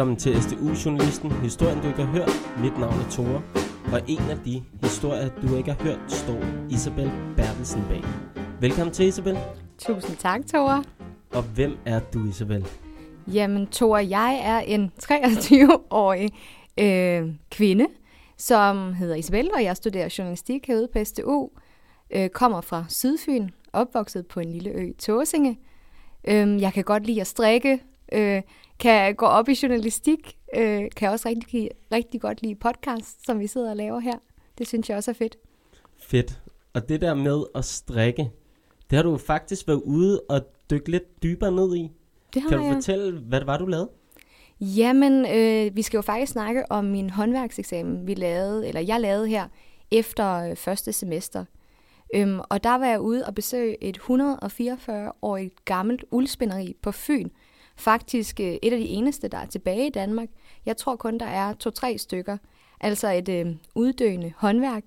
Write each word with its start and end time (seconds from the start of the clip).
Velkommen 0.00 0.16
til 0.16 0.42
SDU 0.42 0.68
Journalisten, 0.84 1.32
historien 1.32 1.80
du 1.82 1.88
ikke 1.88 2.02
har 2.02 2.12
hørt. 2.12 2.30
Mit 2.62 2.78
navn 2.78 2.94
er 2.94 3.10
Tore, 3.10 3.42
og 3.92 4.00
en 4.08 4.30
af 4.30 4.38
de 4.44 4.62
historier, 4.82 5.28
du 5.42 5.56
ikke 5.56 5.72
har 5.72 5.82
hørt, 5.82 6.12
står 6.12 6.42
Isabel 6.70 7.10
Bertelsen 7.36 7.82
bag. 7.88 8.02
Velkommen 8.60 8.94
til, 8.94 9.06
Isabel. 9.06 9.38
Tusind 9.78 10.16
tak, 10.16 10.46
Tore. 10.46 10.84
Og 11.30 11.42
hvem 11.42 11.78
er 11.86 12.00
du, 12.00 12.28
Isabel? 12.28 12.66
Jamen, 13.26 13.66
Tore, 13.66 14.08
jeg 14.10 14.40
er 14.44 14.58
en 14.58 14.92
23-årig 15.04 16.30
øh, 16.78 17.34
kvinde, 17.50 17.86
som 18.36 18.94
hedder 18.94 19.14
Isabel, 19.14 19.50
og 19.54 19.64
jeg 19.64 19.76
studerer 19.76 20.14
journalistik 20.18 20.66
herude 20.66 20.88
på 20.92 21.04
SDU. 21.04 21.50
Øh, 22.10 22.28
kommer 22.28 22.60
fra 22.60 22.84
Sydfyn, 22.88 23.48
opvokset 23.72 24.26
på 24.26 24.40
en 24.40 24.52
lille 24.52 24.70
ø 24.70 24.82
i 24.82 24.92
Tåsinge. 24.92 25.58
Øh, 26.24 26.60
jeg 26.60 26.72
kan 26.72 26.84
godt 26.84 27.06
lide 27.06 27.20
at 27.20 27.26
strikke, 27.26 27.82
øh, 28.12 28.42
kan 28.80 29.14
gå 29.14 29.26
op 29.26 29.48
i 29.48 29.56
journalistik, 29.62 30.36
øh, 30.56 30.82
kan 30.96 31.10
også 31.10 31.28
rigtig, 31.28 31.70
rigtig 31.92 32.20
godt 32.20 32.42
lide 32.42 32.54
podcast, 32.54 33.26
som 33.26 33.38
vi 33.38 33.46
sidder 33.46 33.70
og 33.70 33.76
laver 33.76 34.00
her. 34.00 34.18
Det 34.58 34.68
synes 34.68 34.88
jeg 34.88 34.96
også 34.96 35.10
er 35.10 35.14
fedt. 35.14 35.36
Fedt. 35.98 36.40
Og 36.74 36.88
det 36.88 37.00
der 37.00 37.14
med 37.14 37.44
at 37.54 37.64
strikke, 37.64 38.30
det 38.90 38.96
har 38.96 39.02
du 39.02 39.16
faktisk 39.16 39.68
været 39.68 39.82
ude 39.84 40.20
og 40.28 40.40
dykke 40.70 40.90
lidt 40.90 41.22
dybere 41.22 41.52
ned 41.52 41.76
i. 41.76 41.90
Det 42.34 42.42
har 42.42 42.48
Kan 42.48 42.58
du 42.58 42.64
jeg. 42.64 42.74
fortælle, 42.74 43.18
hvad 43.18 43.40
det 43.40 43.46
var, 43.46 43.58
du 43.58 43.66
lavede? 43.66 43.90
Jamen, 44.60 45.26
øh, 45.26 45.76
vi 45.76 45.82
skal 45.82 45.98
jo 45.98 46.02
faktisk 46.02 46.32
snakke 46.32 46.72
om 46.72 46.84
min 46.84 47.10
håndværkseksamen, 47.10 48.06
vi 48.06 48.14
lavede, 48.14 48.68
eller 48.68 48.80
jeg 48.80 49.00
lavede 49.00 49.28
her 49.28 49.48
efter 49.90 50.50
øh, 50.50 50.56
første 50.56 50.92
semester. 50.92 51.44
Øhm, 52.14 52.40
og 52.48 52.64
der 52.64 52.74
var 52.78 52.86
jeg 52.86 53.00
ude 53.00 53.26
og 53.26 53.34
besøge 53.34 53.84
et 53.84 53.98
144-årigt 53.98 55.64
gammelt 55.64 56.04
uldspinderi 56.10 56.76
på 56.82 56.92
Fyn. 56.92 57.28
Faktisk 57.80 58.40
øh, 58.40 58.56
et 58.62 58.72
af 58.72 58.78
de 58.78 58.88
eneste, 58.88 59.28
der 59.28 59.38
er 59.38 59.46
tilbage 59.46 59.86
i 59.86 59.90
Danmark. 59.90 60.28
Jeg 60.66 60.76
tror 60.76 60.96
kun, 60.96 61.18
der 61.18 61.26
er 61.26 61.52
to-tre 61.52 61.98
stykker. 61.98 62.36
Altså 62.80 63.08
et 63.08 63.28
øh, 63.28 63.46
uddøende 63.74 64.32
håndværk. 64.36 64.82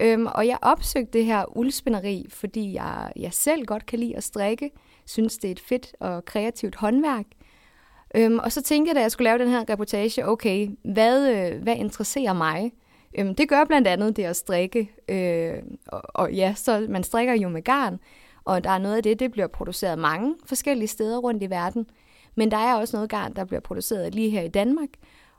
Øhm, 0.00 0.26
og 0.26 0.46
jeg 0.46 0.58
opsøgte 0.62 1.18
det 1.18 1.24
her 1.24 1.56
uldspinderi, 1.56 2.26
fordi 2.28 2.72
jeg, 2.72 3.12
jeg 3.16 3.32
selv 3.32 3.64
godt 3.64 3.86
kan 3.86 3.98
lide 3.98 4.16
at 4.16 4.24
strikke. 4.24 4.70
Synes, 5.06 5.38
det 5.38 5.48
er 5.48 5.52
et 5.52 5.60
fedt 5.60 5.96
og 6.00 6.24
kreativt 6.24 6.76
håndværk. 6.76 7.26
Øhm, 8.14 8.38
og 8.38 8.52
så 8.52 8.62
tænkte 8.62 8.88
jeg, 8.88 8.96
da 8.96 9.00
jeg 9.00 9.10
skulle 9.10 9.28
lave 9.28 9.38
den 9.38 9.48
her 9.48 9.70
reportage, 9.70 10.28
okay, 10.28 10.68
hvad, 10.84 11.28
øh, 11.30 11.62
hvad 11.62 11.76
interesserer 11.76 12.32
mig? 12.32 12.72
Øhm, 13.18 13.34
det 13.34 13.48
gør 13.48 13.64
blandt 13.64 13.88
andet 13.88 14.16
det 14.16 14.24
at 14.24 14.36
strikke. 14.36 14.90
Øh, 15.08 15.62
og, 15.86 16.02
og 16.04 16.32
ja, 16.32 16.54
så 16.56 16.86
man 16.88 17.02
strikker 17.02 17.34
jo 17.34 17.48
med 17.48 17.62
garn, 17.62 18.00
og 18.44 18.64
der 18.64 18.70
er 18.70 18.78
noget 18.78 18.96
af 18.96 19.02
det, 19.02 19.18
det 19.18 19.30
bliver 19.30 19.46
produceret 19.46 19.98
mange 19.98 20.34
forskellige 20.46 20.88
steder 20.88 21.18
rundt 21.18 21.42
i 21.42 21.50
verden. 21.50 21.86
Men 22.40 22.50
der 22.50 22.56
er 22.56 22.74
også 22.74 22.96
noget 22.96 23.10
garn, 23.10 23.32
der 23.36 23.44
bliver 23.44 23.60
produceret 23.60 24.14
lige 24.14 24.30
her 24.30 24.42
i 24.42 24.48
Danmark. 24.48 24.88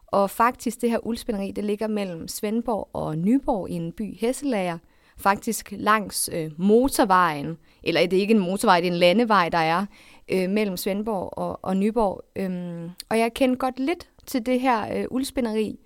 Og 0.08 0.30
faktisk 0.30 0.82
det 0.82 0.90
her 0.90 1.06
uldspinderi, 1.06 1.52
det 1.52 1.64
ligger 1.64 1.88
mellem 1.88 2.28
Svendborg 2.28 2.90
og 2.94 3.18
Nyborg 3.18 3.70
i 3.70 3.74
en 3.74 3.92
by 3.92 4.18
Hesselager. 4.18 4.78
Faktisk 5.18 5.74
langs 5.78 6.30
øh, 6.34 6.52
motorvejen, 6.58 7.58
eller 7.84 8.06
det 8.06 8.18
er 8.18 8.22
ikke 8.22 8.34
en 8.34 8.40
motorvej, 8.40 8.80
det 8.80 8.88
er 8.88 8.92
en 8.92 8.98
landevej, 8.98 9.50
der 9.50 9.58
er 9.58 9.86
øh, 10.30 10.50
mellem 10.50 10.78
Svendborg 10.78 11.38
og, 11.38 11.60
og 11.62 11.78
Nyborg. 11.78 12.24
Øhm, 12.36 12.90
og 13.10 13.20
jeg 13.20 13.34
kendte 13.34 13.58
godt 13.58 13.80
lidt 13.80 14.10
til 14.26 14.46
det 14.46 14.60
her 14.60 14.98
øh, 14.98 15.06
uldspinderi. 15.12 15.80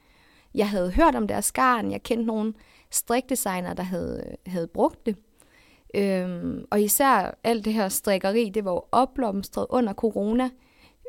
Jeg 0.56 0.70
havde 0.70 0.92
hørt 0.92 1.16
om 1.16 1.28
deres 1.28 1.52
garn, 1.52 1.92
jeg 1.92 2.04
kendte 2.04 2.26
nogle 2.26 2.54
strikdesigner, 2.92 3.74
der 3.74 3.84
havde, 3.84 4.24
øh, 4.28 4.52
havde 4.52 4.68
brugt 4.68 5.06
det. 5.06 5.16
Øhm, 5.94 6.66
og 6.72 6.82
især 6.82 7.38
alt 7.44 7.66
det 7.66 7.74
her 7.74 7.90
strikkeri, 7.90 8.50
det 8.50 8.66
var 8.66 8.72
jo 8.72 8.84
opblomstret 8.92 9.66
under 9.70 9.94
corona. 9.94 10.50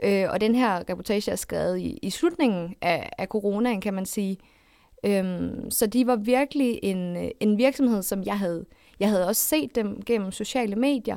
Øh, 0.04 0.24
og 0.30 0.40
den 0.40 0.54
her 0.54 0.90
reportage 0.90 1.32
er 1.32 1.36
skrevet 1.36 1.78
i, 1.78 1.98
i 2.02 2.10
slutningen 2.10 2.74
af, 2.80 3.10
af 3.18 3.26
coronaen, 3.26 3.80
kan 3.80 3.94
man 3.94 4.06
sige. 4.06 4.38
Øhm, 5.04 5.70
så 5.70 5.86
de 5.86 6.06
var 6.06 6.16
virkelig 6.16 6.80
en, 6.82 7.30
en 7.40 7.58
virksomhed, 7.58 8.02
som 8.02 8.22
jeg 8.22 8.38
havde, 8.38 8.64
jeg 9.00 9.08
havde 9.08 9.26
også 9.26 9.42
set 9.42 9.74
dem 9.74 10.02
gennem 10.02 10.32
sociale 10.32 10.76
medier, 10.76 11.16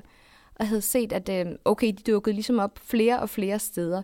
og 0.56 0.68
havde 0.68 0.81
set, 0.81 1.14
at 1.14 1.30
øh, 1.30 1.56
okay, 1.66 1.88
de 1.88 2.12
dukkede 2.12 2.34
ligesom 2.34 2.59
op 2.59 2.80
flere 2.84 3.20
og 3.20 3.30
flere 3.30 3.59
steder. 3.59 4.02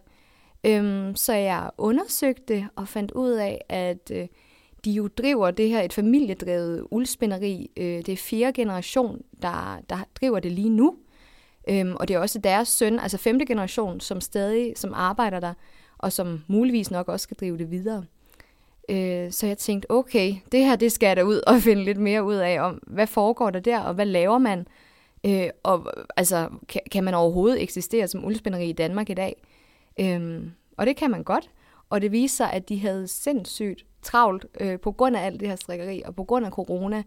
Øhm, 0.66 1.16
så 1.16 1.34
jeg 1.34 1.70
undersøgte 1.78 2.68
og 2.76 2.88
fandt 2.88 3.12
ud 3.12 3.32
af, 3.32 3.62
at 3.70 4.12
øh, 4.14 4.28
de 4.86 4.92
jo 4.92 5.08
driver 5.08 5.52
det 5.52 5.70
her 5.70 5.82
et 5.82 5.94
familiedrevet 5.94 6.88
uldspinderi. 6.92 7.72
Øh, 7.78 7.86
det 7.86 8.10
er 8.10 8.18
fjerde 8.18 8.54
generation, 8.54 9.22
der, 9.42 9.80
der 9.90 9.98
driver 10.16 10.40
det 10.40 10.52
lige 10.52 10.70
nu. 10.70 10.96
Øhm, 11.70 11.96
og 11.96 12.08
det 12.08 12.14
er 12.14 12.20
også 12.20 12.40
deres 12.40 12.68
søn, 12.68 13.00
altså 13.00 13.18
femte 13.18 13.46
generation, 13.46 14.00
som 14.00 14.22
stadig 14.22 14.74
som 14.76 14.94
arbejder 14.94 15.40
der, 15.40 15.54
og 15.98 16.12
som 16.12 16.44
muligvis 16.48 16.92
nok 16.92 17.08
også 17.08 17.24
skal 17.24 17.38
drive 17.38 17.58
det 17.58 17.72
videre. 17.72 18.06
Øh, 18.90 19.32
så 19.32 19.48
jeg 19.48 19.58
tænkte, 19.58 19.92
okay, 19.92 20.36
det 20.52 20.66
her 20.66 20.76
det 20.76 20.92
skal 20.92 21.08
jeg 21.08 21.16
da 21.16 21.22
ud 21.22 21.42
og 21.48 21.62
finde 21.68 21.84
lidt 21.84 21.98
mere 21.98 22.24
ud 22.24 22.36
af, 22.36 22.62
om 22.62 22.80
hvad 22.88 23.08
foregår 23.08 23.50
der 23.50 23.60
der, 23.60 23.80
og 23.80 23.94
hvad 23.94 24.06
laver 24.06 24.38
man? 24.38 24.68
Øh, 25.26 25.50
og 25.64 25.94
altså, 26.16 26.50
kan, 26.70 26.82
kan 26.92 27.04
man 27.04 27.14
overhovedet 27.14 27.62
eksistere 27.62 28.08
som 28.08 28.26
uldspinderi 28.26 28.70
i 28.70 28.74
Danmark 28.74 29.10
i 29.10 29.14
dag? 29.14 29.42
Øh, 30.00 30.42
og 30.78 30.86
det 30.86 30.96
kan 30.96 31.12
man 31.12 31.24
godt. 31.24 31.50
Og 31.90 32.02
det 32.02 32.12
viser 32.12 32.36
sig, 32.36 32.54
at 32.54 32.70
de 32.70 32.80
havde 32.80 33.08
sindssygt 33.08 33.86
travlt 34.02 34.46
øh, 34.60 34.80
på 34.80 34.92
grund 34.92 35.16
af 35.16 35.26
alt 35.26 35.40
det 35.40 35.48
her 35.48 35.56
strikkeri, 35.56 36.02
og 36.06 36.16
på 36.16 36.24
grund 36.24 36.46
af 36.46 36.52
corona, 36.52 37.04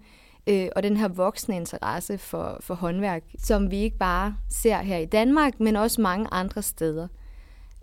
øh, 0.47 0.69
og 0.77 0.83
den 0.83 0.97
her 0.97 1.09
voksne 1.09 1.57
interesse 1.57 2.19
for, 2.19 2.57
for 2.61 2.75
håndværk, 2.75 3.23
som 3.39 3.71
vi 3.71 3.77
ikke 3.77 3.99
bare 3.99 4.37
ser 4.51 4.79
her 4.79 4.97
i 4.97 5.05
Danmark, 5.05 5.61
men 5.61 5.77
også 5.77 6.01
mange 6.01 6.29
andre 6.33 6.63
steder. 6.63 7.09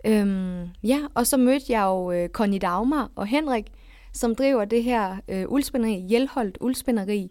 Øhm, 0.06 0.68
ja, 0.82 1.00
og 1.14 1.26
så 1.26 1.36
mødte 1.36 1.64
jeg 1.68 1.84
jo 1.84 2.12
øh, 2.12 2.28
Connie 2.28 2.58
Dagmar 2.58 3.10
og 3.16 3.26
Henrik, 3.26 3.64
som 4.12 4.34
driver 4.34 4.64
det 4.64 4.82
her 4.82 5.16
øh, 5.28 5.44
uldspinderi, 5.48 6.06
Hjelholdt 6.08 6.58
uldspinderi. 6.60 7.30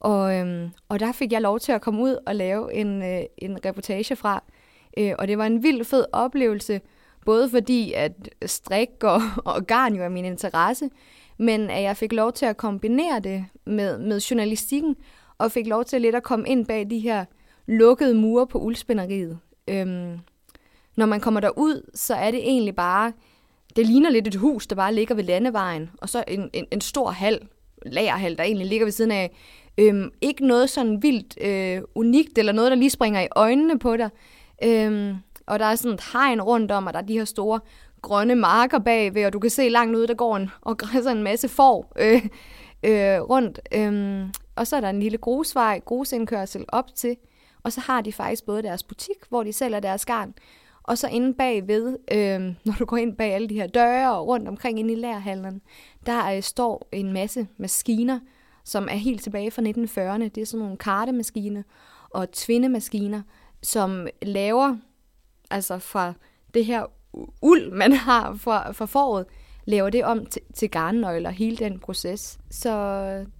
Og, 0.00 0.34
øhm, 0.34 0.70
og 0.88 1.00
der 1.00 1.12
fik 1.12 1.32
jeg 1.32 1.40
lov 1.40 1.60
til 1.60 1.72
at 1.72 1.80
komme 1.80 2.02
ud 2.02 2.16
og 2.26 2.34
lave 2.34 2.74
en, 2.74 3.02
øh, 3.02 3.22
en 3.38 3.64
reportage 3.64 4.16
fra. 4.16 4.42
Øh, 4.98 5.12
og 5.18 5.28
det 5.28 5.38
var 5.38 5.46
en 5.46 5.62
vild 5.62 5.84
fed 5.84 6.04
oplevelse, 6.12 6.80
både 7.24 7.50
fordi 7.50 7.92
at 7.92 8.12
strik 8.46 8.88
og, 9.02 9.20
og 9.44 9.66
garn 9.66 9.94
jo 9.94 10.02
er 10.02 10.08
min 10.08 10.24
interesse, 10.24 10.90
men 11.38 11.70
at 11.70 11.82
jeg 11.82 11.96
fik 11.96 12.12
lov 12.12 12.32
til 12.32 12.46
at 12.46 12.56
kombinere 12.56 13.20
det 13.20 13.44
med, 13.66 13.98
med 13.98 14.20
journalistikken, 14.20 14.96
og 15.38 15.52
fik 15.52 15.66
lov 15.66 15.84
til 15.84 16.00
lidt 16.00 16.14
at 16.14 16.22
komme 16.22 16.48
ind 16.48 16.66
bag 16.66 16.90
de 16.90 16.98
her 16.98 17.24
lukkede 17.66 18.14
mure 18.14 18.46
på 18.46 18.58
uldspinderiet. 18.58 19.38
Øhm, 19.68 20.18
når 20.96 21.06
man 21.06 21.20
kommer 21.20 21.40
derud, 21.40 21.90
så 21.94 22.14
er 22.14 22.30
det 22.30 22.40
egentlig 22.40 22.74
bare, 22.74 23.12
det 23.76 23.86
ligner 23.86 24.10
lidt 24.10 24.26
et 24.26 24.34
hus, 24.34 24.66
der 24.66 24.76
bare 24.76 24.94
ligger 24.94 25.14
ved 25.14 25.24
landevejen, 25.24 25.90
og 25.98 26.08
så 26.08 26.24
en, 26.28 26.50
en, 26.52 26.66
en 26.70 26.80
stor 26.80 27.10
hal, 27.10 27.48
lagerhal, 27.86 28.36
der 28.36 28.44
egentlig 28.44 28.66
ligger 28.66 28.86
ved 28.86 28.92
siden 28.92 29.10
af. 29.10 29.36
Øhm, 29.78 30.10
ikke 30.20 30.46
noget 30.46 30.70
sådan 30.70 31.02
vildt 31.02 31.42
øh, 31.42 31.82
unikt, 31.94 32.38
eller 32.38 32.52
noget, 32.52 32.70
der 32.70 32.76
lige 32.76 32.90
springer 32.90 33.20
i 33.20 33.28
øjnene 33.36 33.78
på 33.78 33.96
dig. 33.96 34.10
Øhm, 34.64 35.14
og 35.46 35.58
der 35.58 35.64
er 35.64 35.74
sådan 35.74 35.94
et 35.94 36.04
hegn 36.12 36.42
rundt 36.42 36.70
om, 36.70 36.86
og 36.86 36.92
der 36.92 36.98
er 36.98 37.04
de 37.04 37.18
her 37.18 37.24
store 37.24 37.60
grønne 38.04 38.34
marker 38.34 38.78
bagved, 38.78 39.26
og 39.26 39.32
du 39.32 39.38
kan 39.38 39.50
se 39.50 39.68
langt 39.68 39.96
ude, 39.96 40.06
der 40.06 40.14
går 40.14 40.36
en, 40.36 40.50
og 40.60 40.78
græsser 40.78 41.10
en 41.10 41.22
masse 41.22 41.48
får 41.48 41.92
øh, 41.98 42.26
øh, 42.82 43.20
rundt. 43.20 43.60
Øh, 43.74 44.24
og 44.56 44.66
så 44.66 44.76
er 44.76 44.80
der 44.80 44.90
en 44.90 45.00
lille 45.00 45.18
grusvej, 45.18 45.80
grusindkørsel 45.84 46.64
op 46.68 46.94
til, 46.94 47.16
og 47.62 47.72
så 47.72 47.80
har 47.80 48.00
de 48.00 48.12
faktisk 48.12 48.46
både 48.46 48.62
deres 48.62 48.82
butik, 48.82 49.16
hvor 49.28 49.42
de 49.42 49.52
sælger 49.52 49.80
deres 49.80 50.04
garn, 50.04 50.34
og 50.82 50.98
så 50.98 51.08
inde 51.08 51.34
bagved, 51.34 51.98
øh, 52.12 52.40
når 52.66 52.74
du 52.78 52.84
går 52.84 52.96
ind 52.96 53.16
bag 53.16 53.32
alle 53.34 53.48
de 53.48 53.54
her 53.54 53.66
døre 53.66 54.18
og 54.18 54.26
rundt 54.26 54.48
omkring 54.48 54.78
inde 54.78 54.92
i 54.92 54.96
lærhallen, 54.96 55.62
der 56.06 56.36
øh, 56.36 56.42
står 56.42 56.88
en 56.92 57.12
masse 57.12 57.46
maskiner, 57.56 58.20
som 58.64 58.88
er 58.90 58.96
helt 58.96 59.22
tilbage 59.22 59.50
fra 59.50 59.62
1940'erne. 59.62 60.28
Det 60.28 60.38
er 60.38 60.46
sådan 60.46 60.62
nogle 60.62 60.76
kartemaskiner 60.76 61.62
og 62.10 62.32
tvindemaskiner, 62.32 63.22
som 63.62 64.08
laver, 64.22 64.76
altså 65.50 65.78
fra 65.78 66.12
det 66.54 66.64
her 66.64 66.86
uld, 67.42 67.70
man 67.70 67.92
har 67.92 68.34
fra, 68.34 68.72
fra 68.72 68.86
foråret, 68.86 69.26
laver 69.64 69.90
det 69.90 70.04
om 70.04 70.26
til, 70.26 70.42
til 70.54 70.70
garnnøgler, 70.70 71.30
hele 71.30 71.56
den 71.56 71.78
proces. 71.78 72.38
Så 72.50 72.70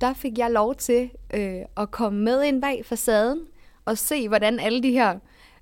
der 0.00 0.14
fik 0.14 0.38
jeg 0.38 0.50
lov 0.50 0.74
til 0.74 1.10
øh, 1.34 1.60
at 1.76 1.90
komme 1.90 2.20
med 2.20 2.42
ind 2.42 2.62
bag 2.62 2.86
facaden 2.86 3.40
og 3.84 3.98
se, 3.98 4.28
hvordan 4.28 4.60
alle 4.60 4.82
de 4.82 4.90
her 4.90 5.18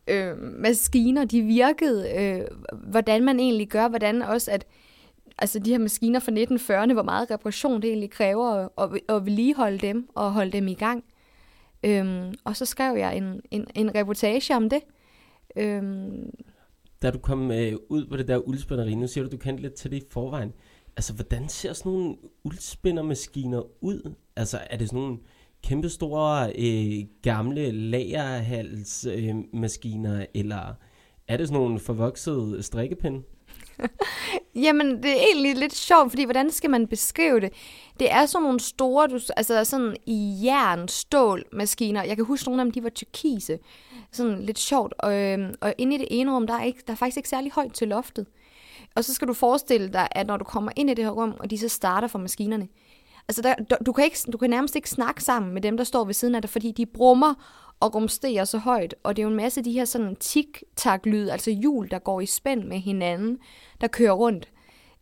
øh, 0.06 0.38
maskiner, 0.38 1.25
de 1.25 1.43
virkede, 1.43 2.11
øh, 2.19 2.41
hvordan 2.73 3.25
man 3.25 3.41
egentlig 3.41 3.69
gør, 3.69 3.88
hvordan 3.88 4.23
også 4.23 4.50
at 4.50 4.67
altså 5.38 5.59
de 5.59 5.70
her 5.70 5.79
maskiner 5.79 6.20
fra 6.20 6.32
1940'erne, 6.32 6.93
hvor 6.93 7.03
meget 7.03 7.31
reparation 7.31 7.82
det 7.82 7.88
egentlig 7.88 8.11
kræver 8.11 8.47
at, 8.47 8.69
at, 8.79 9.17
at 9.17 9.26
vedligeholde 9.26 9.79
dem 9.79 10.09
og 10.14 10.32
holde 10.32 10.53
dem 10.53 10.69
i 10.69 10.75
gang. 10.75 11.05
Øhm, 11.85 12.35
og 12.44 12.56
så 12.56 12.64
skrev 12.64 12.97
jeg 12.97 13.17
en, 13.17 13.41
en, 13.50 13.67
en 13.75 13.94
reportage 13.94 14.56
om 14.56 14.70
det. 14.70 14.81
Øhm, 15.56 16.31
da 17.02 17.10
du 17.10 17.19
kom 17.19 17.50
øh, 17.50 17.72
ud 17.88 18.06
på 18.06 18.16
det 18.16 18.28
der 18.28 18.37
uldspinderi, 18.37 18.94
nu 18.94 19.06
siger 19.06 19.25
du, 19.25 19.31
du 19.31 19.37
kendte 19.37 19.62
lidt 19.62 19.75
til 19.75 19.90
det 19.90 19.96
i 19.96 20.06
forvejen. 20.10 20.52
Altså, 20.96 21.12
hvordan 21.14 21.49
ser 21.49 21.72
sådan 21.72 21.93
nogle 21.93 22.16
uldspindermaskiner 22.44 23.62
ud? 23.81 24.14
Altså, 24.37 24.58
er 24.70 24.76
det 24.76 24.88
sådan 24.88 25.00
nogle 25.00 25.19
kæmpe 25.62 25.88
store 25.88 26.52
øh, 26.58 27.06
gamle 27.22 27.70
lagerhalsmaskiner, 27.70 29.37
øh, 29.37 29.60
maskiner, 29.60 30.26
eller 30.34 30.75
er 31.28 31.37
det 31.37 31.49
sådan 31.49 31.62
nogle 31.62 31.78
forvoksede 31.78 32.62
strikkepinde? 32.62 33.22
Jamen, 34.65 35.03
det 35.03 35.11
er 35.11 35.27
egentlig 35.33 35.57
lidt 35.57 35.75
sjovt, 35.75 36.11
fordi 36.11 36.25
hvordan 36.25 36.51
skal 36.51 36.71
man 36.71 36.87
beskrive 36.87 37.41
det? 37.41 37.53
Det 38.01 38.13
er 38.13 38.27
sådan 38.27 38.43
nogle 38.43 38.61
store, 38.61 39.09
du, 39.09 39.21
altså 39.37 39.65
sådan 39.65 39.97
i 40.07 40.41
jern, 40.45 40.89
stål 40.89 41.45
maskiner. 41.53 42.05
Jeg 42.05 42.17
kan 42.17 42.25
huske 42.25 42.49
nogle 42.49 42.63
af 42.63 42.65
dem, 42.65 42.73
de 42.73 42.83
var 42.83 42.89
tyrkise. 42.89 43.59
Sådan 44.13 44.43
lidt 44.43 44.59
sjovt. 44.59 44.95
Og, 44.99 45.21
øhm, 45.21 45.55
og 45.61 45.75
inde 45.79 45.95
i 45.95 45.99
det 45.99 46.09
ene 46.11 46.35
rum, 46.35 46.47
der 46.47 46.55
er, 46.55 46.65
ikke, 46.65 46.83
der 46.87 46.93
er 46.93 46.97
faktisk 46.97 47.17
ikke 47.17 47.29
særlig 47.29 47.53
højt 47.53 47.73
til 47.73 47.89
loftet. 47.89 48.27
Og 48.95 49.05
så 49.05 49.15
skal 49.15 49.29
du 49.29 49.33
forestille 49.33 49.89
dig, 49.89 50.09
at 50.11 50.27
når 50.27 50.37
du 50.37 50.45
kommer 50.45 50.73
ind 50.77 50.91
i 50.91 50.95
det 50.95 51.05
her 51.05 51.13
rum, 51.13 51.35
og 51.41 51.51
de 51.51 51.59
så 51.59 51.69
starter 51.69 52.09
for 52.09 52.19
maskinerne, 52.19 52.69
altså 53.29 53.43
der, 53.43 53.55
du, 53.87 53.93
kan 53.93 54.05
ikke, 54.05 54.19
du 54.33 54.39
kan 54.39 54.51
nærmest 54.51 54.77
ikke 54.77 54.91
snakke 54.91 55.23
sammen 55.23 55.55
med 55.55 55.63
dem, 55.63 55.77
der 55.77 55.85
står 55.85 56.05
ved 56.05 56.15
siden 56.15 56.35
af 56.35 56.43
dig, 56.43 56.51
fordi 56.51 56.73
de 56.73 56.87
brummer 56.87 57.35
og 57.82 57.94
rumsterer 57.94 58.44
så 58.44 58.58
højt. 58.58 58.94
Og 59.02 59.17
det 59.17 59.23
er 59.23 59.25
jo 59.25 59.31
en 59.31 59.37
masse 59.37 59.61
af 59.61 59.64
de 59.64 59.73
her 59.73 59.84
sådan 59.84 60.17
tik-tak-lyd, 60.17 61.29
altså 61.29 61.50
hjul, 61.50 61.90
der 61.90 61.99
går 61.99 62.20
i 62.20 62.26
spænd 62.26 62.64
med 62.64 62.79
hinanden, 62.79 63.38
der 63.81 63.87
kører 63.87 64.12
rundt. 64.12 64.49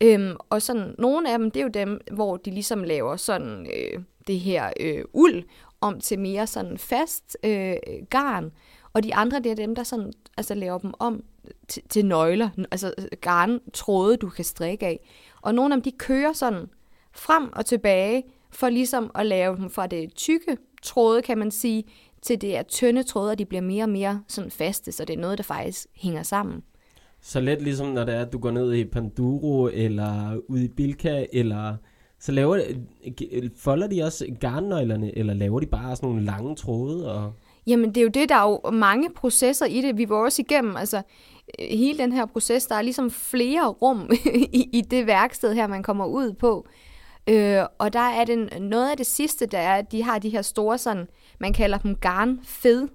Øhm, 0.00 0.36
og 0.50 0.62
sådan, 0.62 0.94
nogle 0.98 1.32
af 1.32 1.38
dem, 1.38 1.50
det 1.50 1.60
er 1.60 1.64
jo 1.64 1.70
dem, 1.70 2.00
hvor 2.12 2.36
de 2.36 2.50
ligesom 2.50 2.84
laver 2.84 3.16
sådan 3.16 3.66
øh, 3.66 4.02
det 4.26 4.40
her 4.40 4.70
øh, 4.80 5.04
uld 5.12 5.44
om 5.80 6.00
til 6.00 6.18
mere 6.18 6.46
sådan 6.46 6.78
fast 6.78 7.36
øh, 7.44 7.76
garn. 8.10 8.52
Og 8.92 9.02
de 9.02 9.14
andre, 9.14 9.40
det 9.40 9.52
er 9.52 9.56
dem, 9.56 9.74
der 9.74 9.82
sådan, 9.82 10.12
altså 10.36 10.54
laver 10.54 10.78
dem 10.78 10.94
om 10.98 11.24
til, 11.68 11.82
til 11.88 12.04
nøgler, 12.04 12.50
altså 12.70 12.94
øh, 12.98 13.04
garn, 13.20 13.60
tråde, 13.72 14.16
du 14.16 14.28
kan 14.28 14.44
strikke 14.44 14.86
af. 14.86 15.00
Og 15.42 15.54
nogle 15.54 15.74
af 15.74 15.76
dem, 15.76 15.82
de 15.82 15.98
kører 15.98 16.32
sådan 16.32 16.66
frem 17.12 17.52
og 17.52 17.66
tilbage, 17.66 18.24
for 18.50 18.68
ligesom 18.68 19.10
at 19.14 19.26
lave 19.26 19.56
dem 19.56 19.70
fra 19.70 19.86
det 19.86 20.14
tykke 20.14 20.56
tråde, 20.82 21.22
kan 21.22 21.38
man 21.38 21.50
sige, 21.50 21.84
til 22.22 22.40
det 22.40 22.56
er 22.56 22.62
tynde 22.62 23.02
tråde, 23.02 23.30
og 23.30 23.38
de 23.38 23.44
bliver 23.44 23.62
mere 23.62 23.84
og 23.84 23.88
mere 23.88 24.22
sådan 24.28 24.50
faste, 24.50 24.92
så 24.92 25.04
det 25.04 25.14
er 25.14 25.20
noget, 25.20 25.38
der 25.38 25.44
faktisk 25.44 25.86
hænger 25.94 26.22
sammen. 26.22 26.62
Så 27.20 27.40
let 27.40 27.62
ligesom 27.62 27.86
når 27.86 28.04
det 28.04 28.14
er, 28.14 28.20
at 28.20 28.32
du 28.32 28.38
går 28.38 28.50
ned 28.50 28.74
i 28.74 28.84
Panduro, 28.84 29.68
eller 29.72 30.40
ud 30.48 30.58
i 30.58 30.68
Bilka, 30.68 31.26
eller 31.32 31.76
så 32.18 32.32
laver 32.32 32.60
folder 33.56 33.86
de 33.86 34.02
også 34.02 34.26
garnnøglerne, 34.40 35.18
eller 35.18 35.34
laver 35.34 35.60
de 35.60 35.66
bare 35.66 35.96
sådan 35.96 36.08
nogle 36.08 36.24
lange 36.24 36.56
tråde? 36.56 37.12
Og... 37.14 37.32
Jamen 37.66 37.88
det 37.88 37.96
er 37.96 38.02
jo 38.02 38.08
det, 38.08 38.28
der 38.28 38.34
er 38.34 38.50
jo 38.50 38.70
mange 38.70 39.10
processer 39.16 39.66
i 39.66 39.80
det. 39.80 39.98
Vi 39.98 40.08
var 40.08 40.16
også 40.16 40.42
igennem, 40.42 40.76
altså 40.76 41.02
hele 41.58 41.98
den 41.98 42.12
her 42.12 42.26
proces, 42.26 42.66
der 42.66 42.74
er 42.74 42.82
ligesom 42.82 43.10
flere 43.10 43.68
rum 43.68 44.10
i, 44.52 44.68
i 44.72 44.80
det 44.80 45.06
værksted 45.06 45.54
her, 45.54 45.66
man 45.66 45.82
kommer 45.82 46.06
ud 46.06 46.32
på. 46.32 46.66
Øh, 47.28 47.62
og 47.78 47.92
der 47.92 48.00
er 48.00 48.24
det 48.24 48.62
noget 48.62 48.90
af 48.90 48.96
det 48.96 49.06
sidste, 49.06 49.46
der 49.46 49.58
er, 49.58 49.74
at 49.74 49.92
de 49.92 50.02
har 50.02 50.18
de 50.18 50.30
her 50.30 50.42
store 50.42 50.78
sådan, 50.78 51.08
man 51.38 51.52
kalder 51.52 51.78
dem 51.78 51.96
garnfed, 51.96 52.88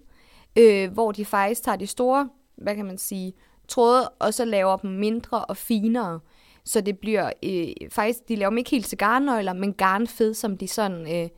øh, 0.55 0.91
hvor 0.91 1.11
de 1.11 1.25
faktisk 1.25 1.63
tager 1.63 1.75
de 1.75 1.87
store, 1.87 2.29
hvad 2.55 2.75
kan 2.75 2.85
man 2.85 2.97
sige, 2.97 3.33
tråde, 3.67 4.09
og 4.09 4.33
så 4.33 4.45
laver 4.45 4.77
dem 4.77 4.91
mindre 4.91 5.45
og 5.45 5.57
finere. 5.57 6.19
Så 6.63 6.81
det 6.81 6.99
bliver 6.99 7.31
øh, 7.43 7.89
faktisk, 7.91 8.19
de 8.29 8.35
laver 8.35 8.49
dem 8.49 8.57
ikke 8.57 8.71
helt 8.71 8.85
til 8.85 8.97
garnnøgler, 8.97 9.53
men 9.53 9.73
garnfed, 9.73 10.33
som 10.33 10.57
de 10.57 10.67
sådan, 10.67 11.15
øh, 11.15 11.29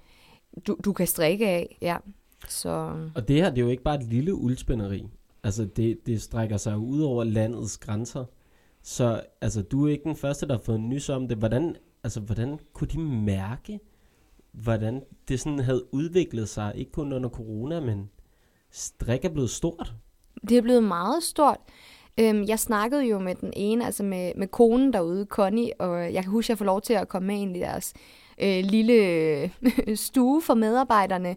du, 0.68 0.78
du 0.86 0.94
kan 0.94 1.07
strikke 1.07 1.48
af, 1.48 1.78
ja. 1.81 1.98
Så... 2.48 2.69
Og 3.16 3.28
det 3.28 3.36
her, 3.36 3.50
det 3.50 3.57
er 3.57 3.62
jo 3.66 3.69
ikke 3.69 3.84
bare 3.84 3.95
et 3.95 4.04
lille 4.04 4.36
uldspænderi. 4.36 5.07
Altså, 5.44 5.66
det, 5.66 5.98
det 6.06 6.22
strækker 6.22 6.57
sig 6.57 6.78
ud 6.78 7.01
over 7.01 7.24
landets 7.24 7.78
grænser. 7.78 8.25
Så 8.84 9.22
altså, 9.42 9.62
du 9.62 9.88
er 9.88 9.92
ikke 9.92 10.04
den 10.04 10.16
første, 10.16 10.48
der 10.48 10.54
har 10.54 10.62
fået 10.63 10.80
nys 10.80 11.10
om 11.10 11.28
det. 11.28 11.38
Hvordan, 11.38 11.75
altså, 12.07 12.19
hvordan 12.19 12.59
kunne 12.74 12.88
de 12.88 13.00
mærke, 13.00 13.80
hvordan 14.51 15.04
det 15.27 15.39
sådan 15.39 15.59
havde 15.59 15.94
udviklet 15.94 16.50
sig, 16.50 16.71
ikke 16.75 16.92
kun 16.92 17.13
under 17.13 17.30
corona, 17.30 17.80
men 17.80 18.09
strik 18.71 19.25
er 19.25 19.30
blevet 19.30 19.50
stort? 19.50 19.94
Det 20.50 20.57
er 20.57 20.62
blevet 20.62 20.83
meget 20.83 21.24
stort. 21.24 21.57
Øhm, 22.19 22.44
jeg 22.44 22.59
snakkede 22.59 23.06
jo 23.06 23.19
med 23.19 23.36
den 23.36 23.54
ene, 23.56 23.86
altså 23.86 24.04
med, 24.04 24.31
med 24.36 24.48
konen 24.48 24.94
derude, 24.94 25.25
Connie, 25.25 25.81
og 25.81 26.13
jeg 26.13 26.24
kan 26.24 26.31
huske, 26.31 26.45
at 26.45 26.50
jeg 26.50 26.57
får 26.57 26.65
lov 26.65 26.81
til 26.81 26.94
at 26.94 27.07
komme 27.07 27.27
med 27.27 27.36
ind 27.36 27.57
i 27.57 27.59
deres 27.59 27.94
øh, 28.42 28.63
lille 28.63 28.94
øh, 28.94 29.50
stue 30.07 30.42
for 30.42 30.53
medarbejderne. 30.53 31.36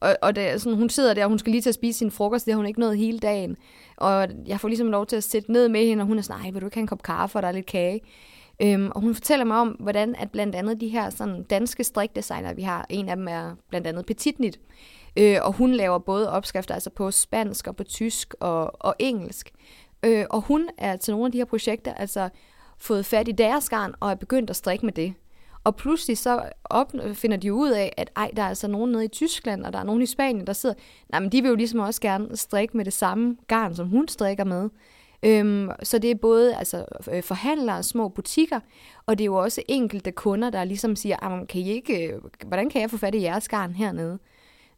Og, 0.00 0.16
og 0.22 0.36
det, 0.36 0.62
sådan, 0.62 0.78
hun 0.78 0.88
sidder 0.88 1.14
der, 1.14 1.24
og 1.24 1.28
hun 1.28 1.38
skal 1.38 1.50
lige 1.50 1.62
til 1.62 1.70
at 1.70 1.74
spise 1.74 1.98
sin 1.98 2.10
frokost, 2.10 2.46
det 2.46 2.52
har 2.52 2.56
hun 2.56 2.66
ikke 2.66 2.80
nået 2.80 2.98
hele 2.98 3.18
dagen. 3.18 3.56
Og 3.96 4.28
jeg 4.46 4.60
får 4.60 4.68
ligesom 4.68 4.90
lov 4.90 5.06
til 5.06 5.16
at 5.16 5.24
sætte 5.24 5.52
ned 5.52 5.68
med 5.68 5.86
hende, 5.86 6.02
og 6.02 6.06
hun 6.06 6.18
er 6.18 6.22
sådan, 6.22 6.40
nej, 6.40 6.50
vil 6.50 6.60
du 6.60 6.66
ikke 6.66 6.76
have 6.76 6.82
en 6.82 6.86
kop 6.86 7.02
kaffe, 7.02 7.38
og 7.38 7.42
der 7.42 7.48
er 7.48 7.52
lidt 7.52 7.66
kage? 7.66 8.00
Øhm, 8.62 8.90
og 8.94 9.00
hun 9.00 9.14
fortæller 9.14 9.44
mig 9.44 9.56
om, 9.56 9.68
hvordan 9.68 10.14
at 10.14 10.30
blandt 10.30 10.54
andet 10.54 10.80
de 10.80 10.88
her 10.88 11.10
sådan, 11.10 11.42
danske 11.42 11.84
strikdesigner, 11.84 12.54
vi 12.54 12.62
har, 12.62 12.86
en 12.88 13.08
af 13.08 13.16
dem 13.16 13.28
er 13.28 13.54
blandt 13.68 13.86
andet 13.86 14.06
Petitnit, 14.06 14.60
øh, 15.16 15.36
og 15.42 15.52
hun 15.52 15.72
laver 15.72 15.98
både 15.98 16.30
opskrifter 16.30 16.74
altså 16.74 16.90
på 16.90 17.10
spansk 17.10 17.66
og 17.66 17.76
på 17.76 17.84
tysk 17.84 18.34
og, 18.40 18.84
og 18.86 18.94
engelsk. 18.98 19.52
Øh, 20.04 20.24
og 20.30 20.40
hun 20.40 20.68
er 20.78 20.96
til 20.96 21.12
nogle 21.12 21.26
af 21.26 21.32
de 21.32 21.38
her 21.38 21.44
projekter 21.44 21.94
altså 21.94 22.28
fået 22.78 23.06
fat 23.06 23.28
i 23.28 23.32
deres 23.32 23.68
garn 23.68 23.94
og 24.00 24.10
er 24.10 24.14
begyndt 24.14 24.50
at 24.50 24.56
strikke 24.56 24.86
med 24.86 24.92
det. 24.92 25.14
Og 25.64 25.76
pludselig 25.76 26.18
så 26.18 26.42
op, 26.64 26.92
finder 27.14 27.36
de 27.36 27.52
ud 27.52 27.70
af, 27.70 27.92
at 27.96 28.10
ej, 28.16 28.30
der 28.36 28.42
er 28.42 28.48
altså 28.48 28.68
nogen 28.68 28.92
nede 28.92 29.04
i 29.04 29.08
Tyskland, 29.08 29.64
og 29.64 29.72
der 29.72 29.78
er 29.78 29.84
nogen 29.84 30.02
i 30.02 30.06
Spanien, 30.06 30.46
der 30.46 30.52
sidder, 30.52 30.74
nej, 31.08 31.20
men 31.20 31.32
de 31.32 31.42
vil 31.42 31.48
jo 31.48 31.54
ligesom 31.54 31.80
også 31.80 32.00
gerne 32.00 32.36
strikke 32.36 32.76
med 32.76 32.84
det 32.84 32.92
samme 32.92 33.36
garn, 33.46 33.74
som 33.74 33.88
hun 33.88 34.08
strikker 34.08 34.44
med. 34.44 34.70
Øhm, 35.22 35.68
så 35.82 35.98
det 35.98 36.10
er 36.10 36.14
både 36.14 36.56
altså, 36.56 36.84
øh, 37.12 37.22
forhandlere, 37.22 37.82
små 37.82 38.08
butikker, 38.08 38.60
og 39.06 39.18
det 39.18 39.24
er 39.24 39.26
jo 39.26 39.34
også 39.34 39.62
enkelte 39.68 40.12
kunder, 40.12 40.50
der 40.50 40.64
ligesom 40.64 40.96
siger, 40.96 41.44
kan 41.48 41.60
I 41.60 41.70
ikke, 41.70 42.08
øh, 42.08 42.20
hvordan 42.46 42.70
kan 42.70 42.80
jeg 42.80 42.90
få 42.90 42.96
fat 42.96 43.14
i 43.14 43.22
jeres 43.22 43.48
garn 43.48 43.74
hernede? 43.74 44.18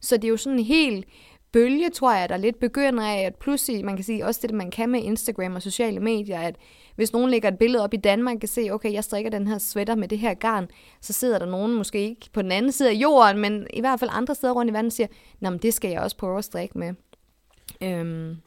Så 0.01 0.17
det 0.17 0.23
er 0.23 0.29
jo 0.29 0.37
sådan 0.37 0.59
en 0.59 0.65
helt 0.65 1.05
bølge, 1.51 1.89
tror 1.89 2.13
jeg, 2.13 2.29
der 2.29 2.37
lidt 2.37 2.59
begynder 2.59 3.03
af, 3.03 3.21
at 3.21 3.35
pludselig, 3.35 3.85
man 3.85 3.95
kan 3.95 4.05
sige 4.05 4.25
også 4.25 4.39
det, 4.43 4.51
man 4.51 4.71
kan 4.71 4.89
med 4.89 5.03
Instagram 5.03 5.55
og 5.55 5.61
sociale 5.61 5.99
medier, 5.99 6.39
at 6.39 6.55
hvis 6.95 7.13
nogen 7.13 7.29
lægger 7.29 7.49
et 7.49 7.57
billede 7.57 7.83
op 7.83 7.93
i 7.93 7.97
Danmark, 7.97 8.37
kan 8.39 8.49
se, 8.49 8.69
okay, 8.71 8.93
jeg 8.93 9.03
strikker 9.03 9.31
den 9.31 9.47
her 9.47 9.57
sweater 9.57 9.95
med 9.95 10.07
det 10.07 10.19
her 10.19 10.33
garn, 10.33 10.67
så 11.01 11.13
sidder 11.13 11.39
der 11.39 11.45
nogen 11.45 11.73
måske 11.73 12.09
ikke 12.09 12.29
på 12.33 12.41
den 12.41 12.51
anden 12.51 12.71
side 12.71 12.89
af 12.89 12.93
jorden, 12.93 13.41
men 13.41 13.67
i 13.73 13.79
hvert 13.79 13.99
fald 13.99 14.09
andre 14.13 14.35
steder 14.35 14.53
rundt 14.53 14.71
i 14.71 14.73
verden, 14.73 14.91
siger, 14.91 15.07
nej, 15.39 15.51
men 15.51 15.59
det 15.59 15.73
skal 15.73 15.91
jeg 15.91 16.01
også 16.01 16.17
prøve 16.17 16.37
at 16.37 16.43
strikke 16.43 16.77
med. 16.77 16.93
Øhm, 17.81 18.37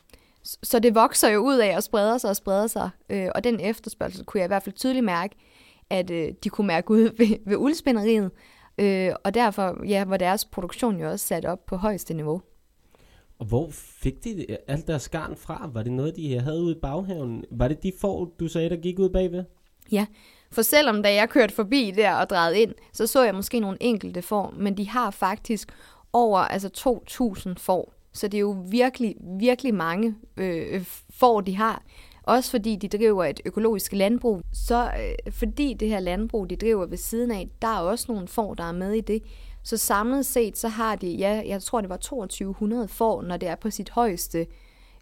så 0.62 0.78
det 0.78 0.94
vokser 0.94 1.28
jo 1.28 1.40
ud 1.40 1.58
af 1.58 1.76
og 1.76 1.82
spreder 1.82 2.18
sig 2.18 2.30
og 2.30 2.36
spreder 2.36 2.66
sig, 2.66 2.90
øh, 3.10 3.28
og 3.34 3.44
den 3.44 3.60
efterspørgsel 3.60 4.24
kunne 4.24 4.38
jeg 4.38 4.46
i 4.46 4.48
hvert 4.48 4.62
fald 4.62 4.74
tydeligt 4.74 5.04
mærke, 5.04 5.36
at 5.90 6.10
øh, 6.10 6.32
de 6.44 6.48
kunne 6.48 6.66
mærke 6.66 6.90
ud 6.90 7.00
ved, 7.18 7.36
ved 7.46 7.56
uldspænderiet, 7.56 8.30
øh, 8.78 9.12
og 9.24 9.34
derfor 9.34 9.86
ja, 9.88 10.04
var 10.04 10.16
deres 10.16 10.44
produktion 10.44 11.00
jo 11.00 11.10
også 11.10 11.26
sat 11.26 11.44
op 11.44 11.66
på 11.66 11.76
højeste 11.76 12.14
niveau. 12.14 12.42
Og 13.38 13.46
hvor 13.46 13.68
fik 13.72 14.24
de 14.24 14.56
alt 14.68 14.86
deres 14.86 15.08
garn 15.08 15.36
fra? 15.36 15.70
Var 15.72 15.82
det 15.82 15.92
noget, 15.92 16.16
de 16.16 16.40
havde 16.40 16.62
ude 16.62 16.76
i 16.76 16.80
baghaven? 16.82 17.44
Var 17.50 17.68
det 17.68 17.82
de 17.82 17.92
får, 18.00 18.34
du 18.40 18.48
sagde, 18.48 18.70
der 18.70 18.76
gik 18.76 18.98
ud 18.98 19.08
bagved? 19.08 19.44
Ja, 19.92 20.06
for 20.50 20.62
selvom 20.62 21.02
da 21.02 21.14
jeg 21.14 21.28
kørte 21.28 21.54
forbi 21.54 21.92
der 21.96 22.14
og 22.14 22.30
drejede 22.30 22.60
ind, 22.60 22.74
så 22.92 23.06
så 23.06 23.24
jeg 23.24 23.34
måske 23.34 23.60
nogle 23.60 23.78
enkelte 23.80 24.22
får, 24.22 24.54
men 24.56 24.76
de 24.76 24.88
har 24.88 25.10
faktisk 25.10 25.72
over 26.12 26.38
altså 26.38 27.00
2.000 27.48 27.54
får. 27.56 27.97
Så 28.18 28.28
det 28.28 28.38
er 28.38 28.40
jo 28.40 28.56
virkelig, 28.68 29.16
virkelig 29.38 29.74
mange 29.74 30.14
øh, 30.36 30.66
øh, 30.70 30.84
får, 31.10 31.40
de 31.40 31.56
har. 31.56 31.82
Også 32.22 32.50
fordi 32.50 32.76
de 32.76 32.98
driver 32.98 33.24
et 33.24 33.40
økologisk 33.44 33.92
landbrug. 33.92 34.42
Så 34.52 34.84
øh, 34.84 35.32
fordi 35.32 35.74
det 35.74 35.88
her 35.88 36.00
landbrug, 36.00 36.50
de 36.50 36.56
driver 36.56 36.86
ved 36.86 36.96
siden 36.96 37.30
af, 37.30 37.48
der 37.62 37.68
er 37.68 37.80
også 37.80 38.06
nogle 38.08 38.28
får, 38.28 38.54
der 38.54 38.64
er 38.64 38.72
med 38.72 38.92
i 38.92 39.00
det. 39.00 39.22
Så 39.62 39.76
samlet 39.76 40.26
set, 40.26 40.58
så 40.58 40.68
har 40.68 40.96
de, 40.96 41.08
ja, 41.10 41.42
jeg 41.46 41.62
tror 41.62 41.80
det 41.80 41.90
var 41.90 41.96
2200 41.96 42.88
får, 42.88 43.22
når 43.22 43.36
det 43.36 43.48
er 43.48 43.56
på 43.56 43.70
sit 43.70 43.90
højeste 43.90 44.46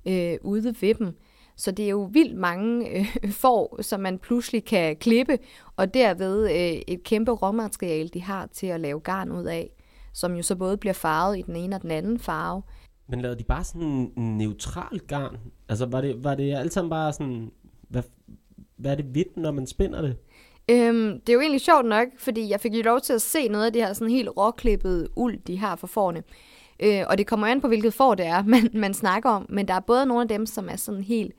øh, 0.07 0.39
ude 0.43 0.75
ved 0.81 0.95
dem. 0.95 1.17
Så 1.57 1.71
det 1.71 1.85
er 1.85 1.91
jo 1.91 2.09
vildt 2.13 2.37
mange 2.37 2.91
øh, 2.99 3.07
får, 3.43 3.83
som 3.83 4.01
man 4.01 4.19
pludselig 4.19 4.65
kan 4.65 4.97
klippe, 4.97 5.39
og 5.77 5.95
derved 5.95 6.51
øh, 6.51 6.83
et 6.87 7.03
kæmpe 7.03 7.33
råmateriale, 7.33 8.09
de 8.09 8.23
har 8.23 8.49
til 8.53 8.67
at 8.67 8.81
lave 8.81 9.01
garn 9.01 9.33
ud 9.33 9.45
af, 9.45 9.71
som 10.13 10.35
jo 10.35 10.43
så 10.43 10.57
både 10.57 10.77
bliver 10.77 10.93
farvet 10.93 11.39
i 11.39 11.43
den 11.43 11.57
ene 11.57 11.77
og 11.77 11.83
den 11.83 11.91
anden 11.91 12.19
farve. 12.19 12.63
Men 13.09 13.21
lavede 13.21 13.39
de 13.39 13.45
bare 13.45 13.65
sådan 13.65 14.13
en 14.17 14.39
neutral 14.39 14.99
garn? 14.99 15.39
Altså 15.69 15.87
var 15.87 16.01
det, 16.01 16.25
var 16.25 16.35
det 16.35 16.55
alt 16.55 16.73
sammen 16.73 16.91
bare 16.91 17.13
sådan, 17.13 17.51
hvad, 17.89 18.03
hvad 18.77 18.91
er 18.91 18.95
det 18.95 19.15
vidt, 19.15 19.37
når 19.37 19.51
man 19.51 19.67
spinder 19.67 20.03
det? 20.03 20.17
Øhm, 20.71 21.21
det 21.21 21.29
er 21.29 21.35
jo 21.35 21.41
egentlig 21.41 21.61
sjovt 21.61 21.87
nok, 21.87 22.09
fordi 22.19 22.51
jeg 22.51 22.61
fik 22.61 22.75
jo 22.75 22.83
lov 22.83 23.01
til 23.01 23.13
at 23.13 23.23
se 23.23 23.49
noget 23.49 23.67
af 23.67 23.73
det 23.73 23.83
her 23.83 23.93
sådan 23.93 24.11
helt 24.11 24.29
råklippede 24.37 25.09
uld, 25.17 25.39
de 25.47 25.59
har 25.59 25.77
for 25.77 25.87
forne. 25.87 26.23
Øh, 26.81 27.03
og 27.09 27.19
det 27.19 27.27
kommer 27.27 27.47
an 27.47 27.61
på, 27.61 27.69
hvilket 27.69 27.95
får 27.95 28.15
det 28.15 28.27
er, 28.27 28.43
man, 28.55 28.71
man 28.75 28.95
snakker 28.95 29.31
om. 29.31 29.47
Men 29.49 29.69
der 29.69 29.75
er 29.75 29.81
både 29.81 30.07
nogle 30.07 30.23
af 30.23 30.29
dem, 30.29 30.47
som 30.47 30.69
er 30.69 30.77
sådan 30.77 31.03
helt 31.03 31.33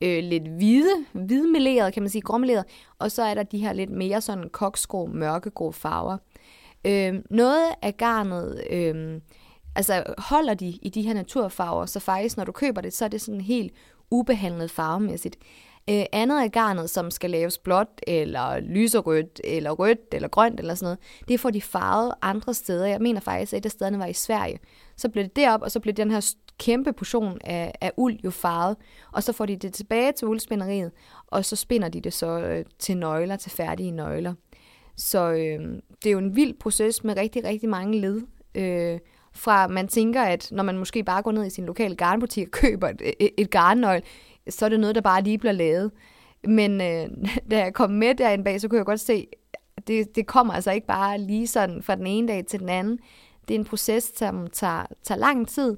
øh, 0.00 0.24
lidt 0.24 0.48
hvide, 0.48 1.04
hvidmelerede, 1.12 1.92
kan 1.92 2.02
man 2.02 2.10
sige, 2.10 2.22
gråmelerede. 2.22 2.64
Og 2.98 3.10
så 3.10 3.22
er 3.22 3.34
der 3.34 3.42
de 3.42 3.58
her 3.58 3.72
lidt 3.72 3.90
mere 3.90 4.20
sådan 4.20 4.48
koksgrå, 4.48 5.06
mørkegrå 5.06 5.72
farver. 5.72 6.18
Øh, 6.86 7.14
noget 7.30 7.64
af 7.82 7.96
garnet, 7.96 8.60
øh, 8.70 9.20
altså 9.76 10.04
holder 10.18 10.54
de 10.54 10.66
i 10.66 10.88
de 10.88 11.02
her 11.02 11.14
naturfarver, 11.14 11.86
så 11.86 12.00
faktisk 12.00 12.36
når 12.36 12.44
du 12.44 12.52
køber 12.52 12.80
det, 12.80 12.92
så 12.92 13.04
er 13.04 13.08
det 13.08 13.20
sådan 13.20 13.40
helt 13.40 13.72
ubehandlet 14.10 14.70
farvemæssigt. 14.70 15.36
Øh, 15.90 16.04
andet 16.12 16.42
af 16.42 16.52
garnet, 16.52 16.90
som 16.90 17.10
skal 17.10 17.30
laves 17.30 17.58
blåt, 17.58 17.88
eller 18.06 18.60
lyserødt, 18.60 19.40
eller 19.44 19.70
rødt, 19.70 19.98
eller 20.12 20.28
grønt, 20.28 20.60
eller 20.60 20.74
sådan 20.74 20.86
noget, 20.86 20.98
det 21.28 21.40
får 21.40 21.50
de 21.50 21.62
farvet 21.62 22.12
andre 22.22 22.54
steder. 22.54 22.86
Jeg 22.86 23.00
mener 23.00 23.20
faktisk, 23.20 23.52
at 23.52 23.58
et 23.58 23.64
af 23.64 23.70
stederne 23.70 23.98
var 23.98 24.06
i 24.06 24.12
Sverige. 24.12 24.58
Så 24.96 25.08
blev 25.08 25.24
det 25.24 25.36
derop, 25.36 25.62
og 25.62 25.70
så 25.70 25.80
blev 25.80 25.94
den 25.94 26.10
her 26.10 26.34
kæmpe 26.58 26.92
portion 26.92 27.38
af, 27.44 27.74
af 27.80 27.92
uld 27.96 28.18
jo 28.24 28.30
farvet, 28.30 28.76
og 29.12 29.22
så 29.22 29.32
får 29.32 29.46
de 29.46 29.56
det 29.56 29.74
tilbage 29.74 30.12
til 30.12 30.28
uldspinderiet, 30.28 30.92
og 31.26 31.44
så 31.44 31.56
spinder 31.56 31.88
de 31.88 32.00
det 32.00 32.12
så 32.12 32.40
øh, 32.40 32.64
til 32.78 32.96
nøgler, 32.96 33.36
til 33.36 33.50
færdige 33.50 33.90
nøgler. 33.90 34.34
Så 34.96 35.30
øh, 35.30 35.80
det 36.02 36.06
er 36.06 36.12
jo 36.12 36.18
en 36.18 36.36
vild 36.36 36.54
proces 36.60 37.04
med 37.04 37.16
rigtig, 37.16 37.44
rigtig 37.44 37.68
mange 37.68 38.00
led. 38.00 38.22
Øh, 38.54 38.98
fra 39.34 39.68
man 39.68 39.88
tænker, 39.88 40.22
at 40.22 40.48
når 40.52 40.62
man 40.62 40.78
måske 40.78 41.02
bare 41.02 41.22
går 41.22 41.32
ned 41.32 41.46
i 41.46 41.50
sin 41.50 41.66
lokale 41.66 41.96
garnbutik 41.96 42.46
og 42.46 42.50
køber 42.50 42.88
et, 42.88 43.02
et, 43.20 43.30
et 43.38 43.50
garnnøgle, 43.50 44.02
så 44.48 44.64
er 44.64 44.68
det 44.68 44.80
noget, 44.80 44.94
der 44.94 45.00
bare 45.00 45.22
lige 45.22 45.38
bliver 45.38 45.52
lavet. 45.52 45.90
Men 46.48 46.80
øh, 46.80 47.08
da 47.50 47.58
jeg 47.58 47.74
kom 47.74 47.90
med 47.90 48.14
derinde 48.14 48.44
bag, 48.44 48.60
så 48.60 48.68
kunne 48.68 48.78
jeg 48.78 48.86
godt 48.86 49.00
se, 49.00 49.26
at 49.76 49.88
det, 49.88 50.16
det 50.16 50.26
kommer 50.26 50.54
altså 50.54 50.72
ikke 50.72 50.86
bare 50.86 51.18
lige 51.18 51.46
sådan 51.46 51.82
fra 51.82 51.94
den 51.94 52.06
ene 52.06 52.28
dag 52.28 52.46
til 52.46 52.60
den 52.60 52.68
anden. 52.68 52.98
Det 53.48 53.54
er 53.54 53.58
en 53.58 53.64
proces, 53.64 54.12
som 54.16 54.46
tager, 54.52 54.86
tager 55.02 55.18
lang 55.18 55.48
tid. 55.48 55.76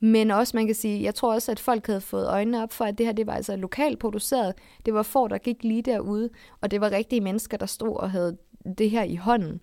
Men 0.00 0.30
også, 0.30 0.56
man 0.56 0.66
kan 0.66 0.74
sige, 0.74 1.02
jeg 1.02 1.14
tror 1.14 1.34
også, 1.34 1.52
at 1.52 1.60
folk 1.60 1.86
havde 1.86 2.00
fået 2.00 2.28
øjnene 2.28 2.62
op 2.62 2.72
for, 2.72 2.84
at 2.84 2.98
det 2.98 3.06
her, 3.06 3.12
det 3.12 3.26
var 3.26 3.32
altså 3.32 3.56
lokalt 3.56 3.98
produceret. 3.98 4.54
Det 4.86 4.94
var 4.94 5.02
for, 5.02 5.28
der 5.28 5.38
gik 5.38 5.64
lige 5.64 5.82
derude, 5.82 6.30
og 6.60 6.70
det 6.70 6.80
var 6.80 6.92
rigtige 6.92 7.20
mennesker, 7.20 7.56
der 7.56 7.66
stod 7.66 7.96
og 7.96 8.10
havde 8.10 8.36
det 8.78 8.90
her 8.90 9.02
i 9.02 9.16
hånden. 9.16 9.60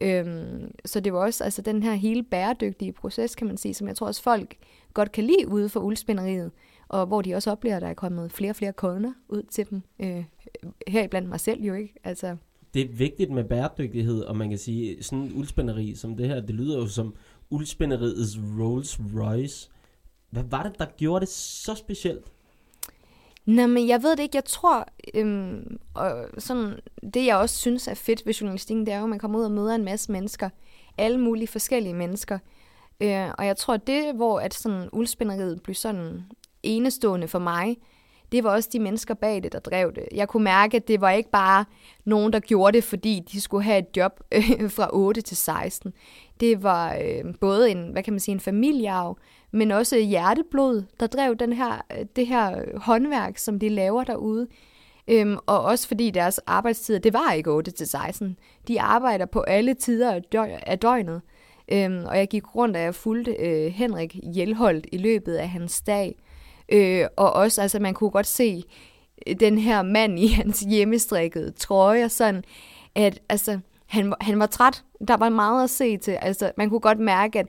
Øhm, 0.00 0.70
så 0.84 1.00
det 1.00 1.12
var 1.12 1.18
også 1.18 1.44
altså 1.44 1.62
den 1.62 1.82
her 1.82 1.94
hele 1.94 2.22
bæredygtige 2.22 2.92
proces, 2.92 3.34
kan 3.34 3.46
man 3.46 3.56
sige, 3.56 3.74
som 3.74 3.88
jeg 3.88 3.96
tror 3.96 4.06
også 4.06 4.22
folk 4.22 4.56
godt 4.94 5.12
kan 5.12 5.24
lide 5.24 5.48
ude 5.48 5.68
for 5.68 5.80
uldspænderiet, 5.80 6.50
og 6.88 7.06
hvor 7.06 7.22
de 7.22 7.34
også 7.34 7.50
oplever, 7.50 7.76
at 7.76 7.82
der 7.82 7.88
er 7.88 7.94
kommet 7.94 8.32
flere 8.32 8.50
og 8.50 8.56
flere 8.56 8.72
kunder 8.72 9.12
ud 9.28 9.42
til 9.42 9.70
dem. 9.70 9.82
Øh, 10.00 10.24
heriblandt 10.88 11.28
mig 11.28 11.40
selv 11.40 11.62
jo 11.62 11.74
ikke. 11.74 11.94
Altså. 12.04 12.36
Det 12.74 12.82
er 12.82 12.88
vigtigt 12.88 13.30
med 13.30 13.44
bæredygtighed, 13.44 14.22
og 14.22 14.36
man 14.36 14.48
kan 14.48 14.58
sige, 14.58 15.02
sådan 15.02 15.18
en 15.18 15.32
uldspænderi 15.34 15.94
som 15.94 16.16
det 16.16 16.28
her, 16.28 16.40
det 16.40 16.54
lyder 16.54 16.78
jo 16.78 16.86
som 16.86 17.14
uldspænderiets 17.50 18.38
Rolls 18.60 19.00
Royce. 19.14 19.70
Hvad 20.30 20.44
var 20.50 20.62
det, 20.62 20.78
der 20.78 20.86
gjorde 20.96 21.20
det 21.20 21.28
så 21.28 21.74
specielt? 21.74 22.32
Nej, 23.46 23.66
men 23.66 23.88
jeg 23.88 24.02
ved 24.02 24.16
det 24.16 24.22
ikke. 24.22 24.36
Jeg 24.36 24.44
tror, 24.44 24.88
øhm, 25.14 25.78
og 25.94 26.28
sådan, 26.38 26.78
det 27.14 27.26
jeg 27.26 27.36
også 27.36 27.56
synes 27.56 27.88
er 27.88 27.94
fedt 27.94 28.26
ved 28.26 28.34
journalistikken, 28.34 28.86
det 28.86 28.94
er 28.94 28.98
jo, 28.98 29.04
at 29.04 29.10
man 29.10 29.18
kommer 29.18 29.38
ud 29.38 29.44
og 29.44 29.50
møder 29.50 29.74
en 29.74 29.84
masse 29.84 30.12
mennesker. 30.12 30.48
Alle 30.98 31.20
mulige 31.20 31.48
forskellige 31.48 31.94
mennesker. 31.94 32.38
Øh, 33.00 33.28
og 33.38 33.46
jeg 33.46 33.56
tror, 33.56 33.76
det, 33.76 34.14
hvor 34.14 34.40
at 34.40 34.54
sådan 34.54 34.88
uldspænderiet 34.92 35.62
blev 35.62 35.74
sådan 35.74 36.24
enestående 36.62 37.28
for 37.28 37.38
mig, 37.38 37.76
det 38.32 38.44
var 38.44 38.50
også 38.50 38.68
de 38.72 38.80
mennesker 38.80 39.14
bag 39.14 39.42
det, 39.42 39.52
der 39.52 39.58
drev 39.58 39.92
det. 39.94 40.08
Jeg 40.14 40.28
kunne 40.28 40.44
mærke, 40.44 40.76
at 40.76 40.88
det 40.88 41.00
var 41.00 41.10
ikke 41.10 41.30
bare 41.30 41.64
nogen, 42.04 42.32
der 42.32 42.40
gjorde 42.40 42.76
det, 42.76 42.84
fordi 42.84 43.22
de 43.32 43.40
skulle 43.40 43.64
have 43.64 43.78
et 43.78 43.96
job 43.96 44.20
øh, 44.32 44.70
fra 44.76 44.88
8 44.92 45.20
til 45.20 45.36
16. 45.36 45.92
Det 46.40 46.62
var 46.62 46.94
øh, 47.02 47.34
både 47.40 47.70
en, 47.70 47.88
hvad 47.92 48.02
kan 48.02 48.12
man 48.12 48.20
sige, 48.20 48.32
en 48.32 48.40
familiearv, 48.40 49.18
men 49.56 49.70
også 49.70 49.98
hjerteblod, 49.98 50.82
der 51.00 51.06
drev 51.06 51.36
den 51.36 51.52
her, 51.52 51.84
øh, 51.98 52.06
det 52.16 52.26
her 52.26 52.58
øh, 52.58 52.80
håndværk, 52.80 53.38
som 53.38 53.58
de 53.58 53.68
laver 53.68 54.04
derude. 54.04 54.46
Øhm, 55.08 55.36
og 55.46 55.62
også 55.62 55.88
fordi 55.88 56.10
deres 56.10 56.38
arbejdstider, 56.38 56.98
det 56.98 57.12
var 57.12 57.32
ikke 57.32 57.50
8 57.50 57.70
til 57.70 57.86
16. 57.86 58.36
De 58.68 58.80
arbejder 58.80 59.26
på 59.26 59.40
alle 59.40 59.74
tider 59.74 60.12
af, 60.12 60.22
af 60.66 60.78
døgnet. 60.78 61.20
Øhm, 61.68 62.04
og 62.06 62.18
jeg 62.18 62.28
gik 62.28 62.54
rundt, 62.54 62.76
og 62.76 62.82
jeg 62.82 62.94
fulgte 62.94 63.32
øh, 63.32 63.72
Henrik 63.72 64.16
Hjelholdt 64.34 64.86
i 64.92 64.96
løbet 64.96 65.34
af 65.34 65.48
hans 65.48 65.80
dag. 65.80 66.16
Øh, 66.68 67.06
og 67.16 67.32
også, 67.32 67.62
altså 67.62 67.78
man 67.78 67.94
kunne 67.94 68.10
godt 68.10 68.26
se 68.26 68.64
øh, 69.26 69.36
den 69.40 69.58
her 69.58 69.82
mand 69.82 70.18
i 70.18 70.26
hans 70.42 70.60
hjemmestrikkede 70.60 71.50
trøje, 71.50 72.04
og 72.04 72.10
sådan, 72.10 72.44
at 72.94 73.20
altså, 73.28 73.58
han, 73.86 74.14
han 74.20 74.38
var 74.38 74.46
træt. 74.46 74.84
Der 75.08 75.16
var 75.16 75.28
meget 75.28 75.64
at 75.64 75.70
se 75.70 75.96
til. 75.96 76.12
Altså, 76.12 76.52
man 76.56 76.70
kunne 76.70 76.80
godt 76.80 76.98
mærke, 76.98 77.38
at 77.38 77.46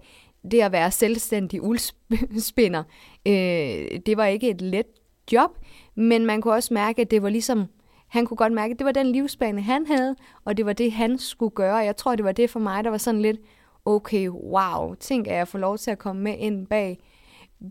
det 0.52 0.62
at 0.62 0.72
være 0.72 0.92
selvstændig 0.92 1.62
uldspinder, 1.62 2.84
øh, 3.28 4.00
det 4.06 4.18
var 4.18 4.26
ikke 4.26 4.50
et 4.50 4.62
let 4.62 4.86
job, 5.32 5.52
men 5.96 6.26
man 6.26 6.42
kunne 6.42 6.54
også 6.54 6.74
mærke, 6.74 7.02
at 7.02 7.12
det 7.12 7.24
var 7.24 7.30
ligesom, 7.30 7.66
han 8.08 8.26
kunne 8.26 8.38
godt 8.38 8.54
mærke, 8.54 8.72
at 8.72 8.80
det 8.80 8.86
var 8.86 8.92
den 8.92 9.12
livsbane, 9.12 9.62
han 9.62 9.86
havde, 9.86 10.16
og 10.46 10.58
det 10.58 10.66
var 10.66 10.74
det, 10.74 10.92
han 10.92 11.18
skulle 11.18 11.52
gøre. 11.52 11.76
Jeg 11.76 11.96
tror, 11.96 12.16
det 12.16 12.26
var 12.26 12.32
det 12.32 12.50
for 12.50 12.60
mig, 12.60 12.84
der 12.84 12.90
var 12.90 12.98
sådan 12.98 13.22
lidt, 13.22 13.38
okay, 13.86 14.30
wow, 14.30 14.96
tænk, 14.96 15.28
at 15.28 15.36
jeg 15.36 15.48
får 15.48 15.60
lov 15.60 15.78
til 15.78 15.92
at 15.92 15.98
komme 15.98 16.22
med 16.22 16.38
ind 16.38 16.68
bag, 16.68 17.00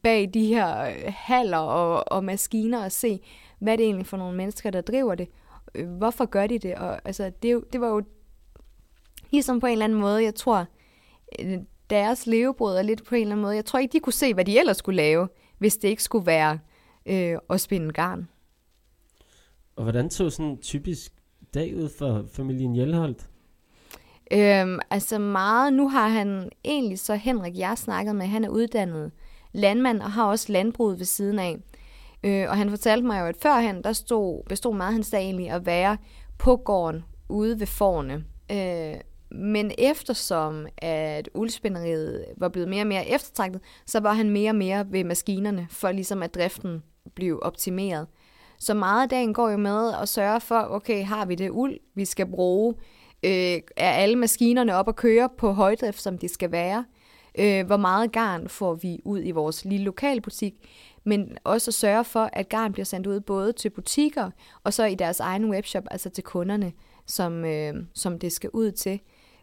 bag 0.03 0.31
de 0.35 0.47
her 0.47 0.81
øh, 0.81 1.13
haller 1.17 1.59
og, 1.59 2.13
og 2.13 2.25
maskiner 2.25 2.85
og 2.85 2.93
se, 2.93 3.21
hvad 3.59 3.79
det 3.79 3.85
er 3.85 3.89
egentlig 3.89 4.07
for 4.07 4.17
nogle 4.17 4.37
mennesker, 4.37 4.71
der 4.71 4.81
driver 4.81 5.15
det. 5.15 5.29
Øh, 5.75 5.89
hvorfor 5.89 6.25
gør 6.25 6.47
de 6.47 6.59
det? 6.59 6.75
Og 6.75 7.01
altså, 7.05 7.33
det, 7.43 7.65
det 7.73 7.81
var 7.81 7.89
jo 7.89 8.03
ligesom 9.31 9.61
på 9.61 9.67
en 9.67 9.73
eller 9.73 9.85
anden 9.85 10.01
måde, 10.01 10.25
jeg 10.25 10.35
tror, 10.35 10.67
øh, 11.39 11.59
deres 11.91 12.27
levebrød 12.27 12.77
er 12.79 12.83
lidt 12.83 13.05
på 13.05 13.15
en 13.15 13.21
eller 13.21 13.33
anden 13.33 13.43
måde. 13.43 13.55
Jeg 13.55 13.65
tror 13.65 13.79
ikke, 13.79 13.93
de 13.93 14.01
kunne 14.01 14.13
se, 14.13 14.35
hvad 14.35 14.45
de 14.45 14.59
ellers 14.59 14.77
skulle 14.77 14.97
lave, 14.97 15.29
hvis 15.59 15.77
det 15.77 15.89
ikke 15.89 16.03
skulle 16.03 16.27
være 16.27 16.59
øh, 17.07 17.39
at 17.51 17.61
spinde 17.61 17.93
garn. 17.93 18.29
Og 19.77 19.83
hvordan 19.83 20.11
så 20.11 20.31
sådan 20.31 20.51
en 20.51 20.59
typisk 20.59 21.13
dag 21.55 21.77
ud 21.77 21.89
for 21.99 22.25
familien 22.33 22.73
Hjelholdt? 22.73 23.29
Øhm, 24.33 24.79
altså 24.91 25.19
meget, 25.19 25.73
nu 25.73 25.89
har 25.89 26.09
han 26.09 26.51
egentlig 26.65 26.99
så 26.99 27.15
Henrik, 27.15 27.59
jeg 27.59 27.79
snakket 27.79 28.17
med, 28.17 28.27
han 28.27 28.45
er 28.45 28.49
uddannet 28.49 29.13
landmand 29.53 30.01
og 30.01 30.13
har 30.13 30.25
også 30.25 30.53
landbruget 30.53 30.99
ved 30.99 31.07
siden 31.07 31.39
af. 31.39 31.57
Øh, 32.25 32.51
og 32.51 32.57
han 32.57 32.71
fortalte 32.71 33.07
mig 33.07 33.21
jo, 33.21 33.27
at 33.27 33.37
førhen, 33.43 33.85
der 33.85 33.93
stod, 33.93 34.43
bestod 34.49 34.75
meget 34.75 34.93
hans 34.93 35.11
dag 35.11 35.21
egentlig 35.21 35.51
at 35.51 35.67
være 35.67 35.97
på 36.39 36.57
gården 36.57 37.05
ude 37.29 37.61
ved 37.61 37.67
forne. 37.67 38.25
Øh, 38.53 39.01
men 39.31 39.73
eftersom 39.79 40.67
at 40.79 41.29
uldspænderiet 41.35 42.25
var 42.37 42.49
blevet 42.49 42.69
mere 42.69 42.83
og 42.83 42.87
mere 42.87 43.09
eftertragtet, 43.09 43.61
så 43.87 44.01
var 44.01 44.13
han 44.13 44.31
mere 44.31 44.51
og 44.51 44.57
mere 44.57 44.87
ved 44.91 45.05
maskinerne, 45.05 45.67
for 45.71 45.93
ligesom 45.93 46.23
at 46.23 46.35
driften 46.35 46.83
blev 47.15 47.39
optimeret. 47.43 48.07
Så 48.59 48.75
meget 48.75 49.03
af 49.03 49.09
dagen 49.09 49.35
går 49.35 49.51
jo 49.51 49.57
med 49.57 49.93
at 50.03 50.09
sørge 50.09 50.41
for, 50.41 50.67
okay, 50.71 51.05
har 51.05 51.27
vi 51.27 51.35
det 51.35 51.51
uld, 51.51 51.79
vi 51.95 52.05
skal 52.05 52.27
bruge? 52.27 52.75
Øh, 53.23 53.61
er 53.77 53.91
alle 53.91 54.17
maskinerne 54.17 54.75
op 54.75 54.89
at 54.89 54.97
køre 54.97 55.29
på 55.39 55.53
højdrift, 55.53 56.01
som 56.01 56.19
de 56.19 56.29
skal 56.29 56.53
være? 56.53 56.85
Øh, 57.39 57.67
hvor 57.67 57.77
meget 57.77 58.13
garn 58.13 58.49
får 58.49 58.75
vi 58.75 59.01
ud 59.05 59.21
i 59.25 59.31
vores 59.31 59.65
lille 59.65 59.85
lokalbutik? 59.85 60.55
Men 61.05 61.39
også 61.45 61.71
at 61.71 61.75
sørge 61.75 62.05
for, 62.05 62.31
at 62.33 62.49
garn 62.49 62.73
bliver 62.73 62.85
sendt 62.85 63.07
ud 63.07 63.21
både 63.21 63.53
til 63.53 63.71
butikker, 63.71 64.31
og 64.65 64.73
så 64.73 64.85
i 64.85 64.95
deres 64.95 65.21
egen 65.21 65.51
webshop, 65.51 65.85
altså 65.91 66.11
til 66.11 66.25
kunderne, 66.25 66.73
som, 67.07 67.45
øh, 67.45 67.75
som 67.95 68.19
det 68.19 68.33
skal 68.33 68.51
ud 68.53 68.73
til. 68.73 69.01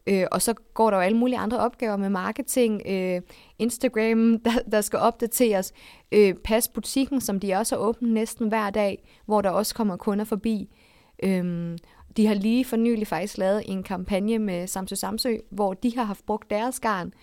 Øh, 0.08 0.26
og 0.32 0.42
så 0.42 0.54
går 0.54 0.90
der 0.90 0.98
jo 0.98 1.04
alle 1.04 1.18
mulige 1.18 1.38
andre 1.38 1.60
opgaver 1.60 1.98
med 1.98 2.10
marketing, 2.10 2.82
øh, 2.86 3.22
Instagram, 3.60 4.40
der, 4.46 4.52
der 4.72 4.82
skal 4.82 5.00
opdateres, 5.00 5.74
øh, 6.12 6.34
pas 6.34 6.68
butikken, 6.68 7.22
som 7.22 7.40
de 7.40 7.54
også 7.54 7.76
har 7.76 7.82
åbent 7.82 8.12
næsten 8.12 8.48
hver 8.48 8.70
dag, 8.70 9.04
hvor 9.26 9.42
der 9.42 9.50
også 9.50 9.76
kommer 9.76 9.98
kunder 9.98 10.26
forbi. 10.26 10.70
Øh, 11.24 11.78
de 12.18 12.28
har 12.28 12.34
lige 12.34 12.66
for 12.66 12.78
nylig 12.78 13.08
faktisk 13.08 13.38
lavet 13.38 13.64
en 13.66 13.84
kampagne 13.84 14.40
med 14.40 14.68
Samsø 14.68 14.96
Samsø, 14.96 15.38
hvor 15.50 15.74
de 15.74 15.96
har 15.96 16.04
haft 16.04 16.26
brugt 16.26 16.50
deres 16.50 16.80
garn 16.80 17.14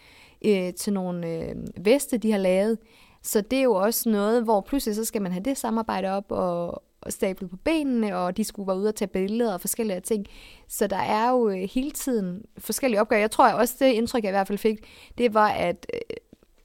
øh, 0.44 0.74
til 0.74 0.92
nogle 0.92 1.28
øh, 1.28 1.54
veste, 1.80 2.18
de 2.18 2.30
har 2.30 2.38
lavet. 2.38 2.78
Så 3.22 3.40
det 3.40 3.58
er 3.58 3.62
jo 3.62 3.74
også 3.74 4.08
noget, 4.08 4.44
hvor 4.44 4.60
pludselig 4.60 4.96
så 4.96 5.04
skal 5.04 5.22
man 5.22 5.32
have 5.32 5.44
det 5.44 5.58
samarbejde 5.58 6.08
op 6.08 6.24
og, 6.28 6.82
stablet 7.08 7.50
på 7.50 7.56
benene, 7.56 8.16
og 8.16 8.36
de 8.36 8.44
skulle 8.44 8.66
være 8.66 8.76
ude 8.76 8.88
og 8.88 8.94
tage 8.94 9.08
billeder 9.08 9.52
og 9.52 9.60
forskellige 9.60 10.00
ting. 10.00 10.26
Så 10.68 10.86
der 10.86 10.96
er 10.96 11.30
jo 11.30 11.48
øh, 11.48 11.68
hele 11.74 11.90
tiden 11.90 12.42
forskellige 12.58 13.00
opgaver. 13.00 13.20
Jeg 13.20 13.30
tror 13.30 13.52
også, 13.52 13.74
det 13.78 13.92
indtryk, 13.92 14.22
jeg 14.22 14.30
i 14.30 14.32
hvert 14.32 14.46
fald 14.46 14.58
fik, 14.58 14.78
det 15.18 15.34
var, 15.34 15.48
at 15.48 15.86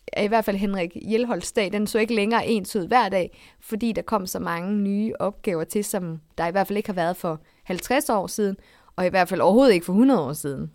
at 0.07 0.21
øh, 0.21 0.25
i 0.25 0.27
hvert 0.27 0.45
fald 0.45 0.57
Henrik 0.57 0.97
Hjelholds 1.07 1.51
dag, 1.51 1.71
den 1.71 1.87
så 1.87 1.99
ikke 1.99 2.15
længere 2.15 2.47
ens 2.47 2.75
ud 2.75 2.87
hver 2.87 3.09
dag, 3.09 3.37
fordi 3.59 3.91
der 3.91 4.01
kom 4.01 4.27
så 4.27 4.39
mange 4.39 4.75
nye 4.75 5.13
opgaver 5.19 5.63
til, 5.63 5.83
som 5.83 6.19
der 6.37 6.47
i 6.47 6.51
hvert 6.51 6.67
fald 6.67 6.77
ikke 6.77 6.89
har 6.89 6.93
været 6.93 7.17
for 7.17 7.41
50 7.63 8.09
år 8.09 8.27
siden, 8.27 8.55
og 8.95 9.05
i 9.05 9.09
hvert 9.09 9.29
fald 9.29 9.41
overhovedet 9.41 9.73
ikke 9.73 9.85
for 9.85 9.93
100 9.93 10.21
år 10.21 10.33
siden. 10.33 10.71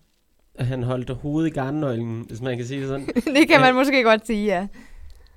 Han 0.58 0.82
holdt 0.82 1.10
hovedet 1.10 1.50
i 1.50 1.52
garnnøglen, 1.52 2.24
hvis 2.28 2.40
man 2.40 2.56
kan 2.56 2.66
sige 2.66 2.80
det 2.80 2.88
sådan. 2.88 3.06
det 3.36 3.48
kan 3.48 3.60
man 3.60 3.74
måske 3.74 4.02
godt 4.02 4.26
sige, 4.26 4.44
ja. 4.44 4.66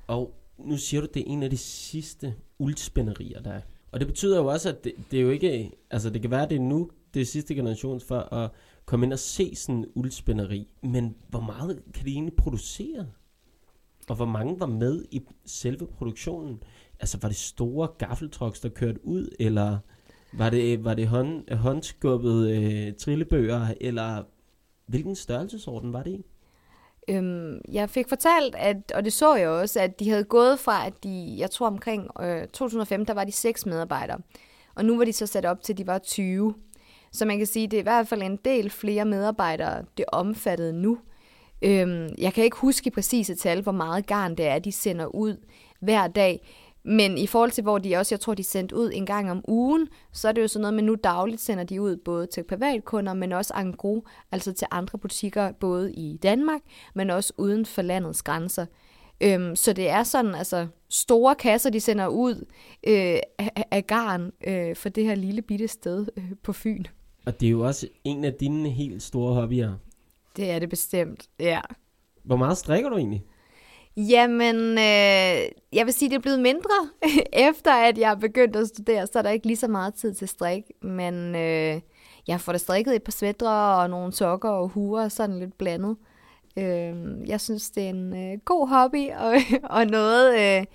Og 0.08 0.34
nu 0.58 0.78
siger 0.78 1.02
du, 1.02 1.08
det 1.14 1.20
er 1.20 1.26
en 1.28 1.44
af 1.44 1.50
de 1.50 1.58
sidste 1.58 2.34
uldspænderier, 2.60 3.42
der 3.42 3.52
er. 3.52 3.62
Og 3.94 4.00
det 4.00 4.08
betyder 4.08 4.38
jo 4.38 4.46
også, 4.46 4.70
at 4.70 4.84
det, 4.84 4.94
det 5.12 5.20
er 5.20 5.24
jo 5.24 5.30
ikke, 5.30 5.72
altså 5.92 6.10
det 6.10 6.22
kan 6.22 6.32
være, 6.32 6.44
at 6.44 6.50
det 6.50 6.56
er 6.56 6.62
nu, 6.62 6.90
det 7.14 7.22
er 7.22 7.26
sidste 7.26 7.56
generation 7.56 8.02
for 8.02 8.20
at 8.20 8.52
komme 8.86 9.06
ind 9.06 9.14
og 9.14 9.20
se 9.20 9.56
sådan 9.56 9.76
en 9.76 9.86
uldspænderi. 9.96 10.68
Men 10.84 11.16
hvor 11.30 11.40
meget 11.40 11.84
kan 11.94 12.06
de 12.06 12.12
egentlig 12.12 12.36
producere? 12.36 13.08
Og 14.10 14.16
hvor 14.16 14.26
mange 14.26 14.60
var 14.60 14.66
med 14.66 15.06
i 15.12 15.22
selve 15.46 15.88
produktionen? 15.88 16.64
Altså 17.00 17.18
var 17.22 17.28
det 17.28 17.38
store 17.38 17.88
gaffeltrucks, 17.88 18.60
der 18.60 18.70
kørte 18.70 19.06
ud, 19.06 19.30
eller 19.40 19.78
var 20.34 20.50
det, 20.50 20.84
var 20.84 20.94
det 20.94 21.08
hånd, 21.08 21.56
håndskubbede 21.56 22.58
øh, 22.58 22.94
trillebøger, 22.94 23.74
eller 23.82 24.24
hvilken 24.86 25.16
størrelsesorden 25.16 25.94
var 25.94 26.04
det 26.04 26.12
i? 26.12 26.26
Øhm, 27.08 27.62
jeg 27.72 27.90
fik 27.90 28.10
fortalt, 28.10 28.56
at, 28.56 28.92
og 28.96 29.06
det 29.06 29.14
så 29.14 29.36
jeg 29.36 29.50
også, 29.50 29.80
at 29.80 30.00
de 30.00 30.10
havde 30.10 30.24
gået 30.24 30.60
fra, 30.60 30.88
at 30.88 30.94
de, 31.04 31.36
jeg 31.38 31.52
tror 31.52 31.68
omkring 31.68 32.08
øh, 32.22 32.48
2005, 32.48 33.06
der 33.06 33.14
var 33.14 33.24
de 33.24 33.32
seks 33.32 33.66
medarbejdere. 33.66 34.18
Og 34.76 34.86
nu 34.86 34.98
var 34.98 35.06
de 35.06 35.14
så 35.14 35.26
sat 35.26 35.46
op 35.46 35.62
til, 35.62 35.74
at 35.74 35.78
de 35.78 35.88
var 35.88 35.98
20. 35.98 36.56
Så 37.12 37.26
man 37.26 37.38
kan 37.38 37.48
sige, 37.48 37.64
at 37.64 37.72
det 37.72 37.78
er 37.78 37.82
i 37.82 37.84
hvert 37.84 38.08
fald 38.08 38.22
en 38.22 38.40
del 38.46 38.70
flere 38.70 39.06
medarbejdere, 39.06 39.84
det 39.98 40.06
omfattede 40.08 40.74
nu. 40.74 40.98
Øhm, 41.62 42.10
jeg 42.18 42.34
kan 42.34 42.44
ikke 42.44 42.58
huske 42.58 42.88
i 42.88 42.92
præcise 42.92 43.36
tal, 43.36 43.62
hvor 43.62 43.72
meget 43.72 44.08
garn 44.08 44.36
det 44.36 44.48
er, 44.48 44.60
de 44.60 44.72
sender 44.72 45.06
ud 45.06 45.38
hver 45.80 46.08
dag. 46.08 46.48
Men 46.86 47.18
i 47.18 47.28
forhold 47.28 47.52
til, 47.52 47.62
hvor 47.62 47.78
de 47.78 47.96
også, 47.96 48.16
jeg 48.16 48.20
tror, 48.20 48.34
de 48.34 48.44
sendt 48.44 48.72
ud 48.72 48.92
en 48.94 49.06
gang 49.06 49.32
om 49.32 49.44
ugen, 49.48 49.88
så 50.12 50.28
er 50.28 50.32
det 50.32 50.42
jo 50.42 50.48
sådan 50.48 50.62
noget 50.62 50.74
med, 50.74 50.84
nu 50.84 50.96
dagligt 51.04 51.42
sender 51.42 51.64
de 51.64 51.82
ud 51.82 51.98
både 51.98 52.28
til 52.28 52.44
privatkunder, 52.44 53.14
men 53.14 53.32
også 53.32 53.54
engro, 53.58 54.08
altså 54.32 54.54
til 54.54 54.68
andre 54.72 54.98
butikker, 54.98 55.52
både 55.52 55.94
i 55.94 56.18
Danmark, 56.24 56.62
men 56.96 57.10
også 57.10 57.34
uden 57.38 57.66
for 57.66 57.82
landets 57.82 58.24
grænser. 58.24 58.66
Øhm, 59.22 59.56
så 59.56 59.74
det 59.74 59.90
er 59.90 60.04
sådan, 60.04 60.36
altså 60.36 60.68
store 60.90 61.36
kasser, 61.36 61.70
de 61.70 61.80
sender 61.80 62.08
ud 62.08 62.36
øh, 62.88 63.20
af, 63.38 63.66
af 63.72 63.88
garn 63.88 64.32
øh, 64.48 64.76
for 64.76 64.90
det 64.90 65.06
her 65.06 65.16
lille 65.16 65.42
bitte 65.42 65.68
sted 65.68 66.08
øh, 66.18 66.32
på 66.44 66.54
Fyn. 66.54 66.84
Og 67.26 67.40
det 67.40 67.46
er 67.46 67.52
jo 67.52 67.62
også 67.62 67.88
en 68.04 68.24
af 68.24 68.34
dine 68.34 68.70
helt 68.70 69.04
store 69.04 69.34
hobbyer. 69.34 69.74
Det 70.36 70.52
er 70.52 70.60
det 70.60 70.70
bestemt, 70.70 71.30
ja. 71.40 71.62
Hvor 72.24 72.36
meget 72.36 72.58
strikker 72.58 72.90
du 72.90 72.98
egentlig? 72.98 73.24
Jamen, 73.98 74.56
øh, 74.72 75.50
jeg 75.74 75.86
vil 75.86 75.94
sige, 75.94 76.10
det 76.10 76.16
er 76.16 76.22
blevet 76.22 76.40
mindre. 76.40 76.90
Efter 77.50 77.74
at 77.74 77.98
jeg 77.98 78.12
er 78.12 78.16
begyndt 78.16 78.56
at 78.56 78.68
studere, 78.68 79.08
så 79.08 79.20
er 79.20 79.22
der 79.24 79.30
ikke 79.30 79.48
lige 79.48 79.58
så 79.58 79.68
meget 79.68 79.94
tid 79.94 80.14
til 80.14 80.28
strik. 80.28 80.64
Men 80.82 81.36
øh, 81.36 81.82
jeg 82.28 82.42
får 82.42 82.52
da 82.52 82.58
strikket 82.58 82.96
et 82.96 83.04
par 83.04 83.12
svætre 83.12 83.76
og 83.76 83.90
nogle 83.90 84.14
sokker 84.14 84.50
og 84.50 84.70
huer, 84.70 85.08
sådan 85.08 85.40
lidt 85.40 85.58
blandet. 85.58 85.98
Øh, 86.58 86.96
jeg 87.28 87.42
synes, 87.42 87.70
det 87.70 87.84
er 87.84 87.90
en 87.90 88.16
øh, 88.16 88.40
god 88.46 88.68
hobby 88.68 89.12
og, 89.26 89.34
og 89.64 89.88
noget, 89.88 90.34
øh, 90.34 90.66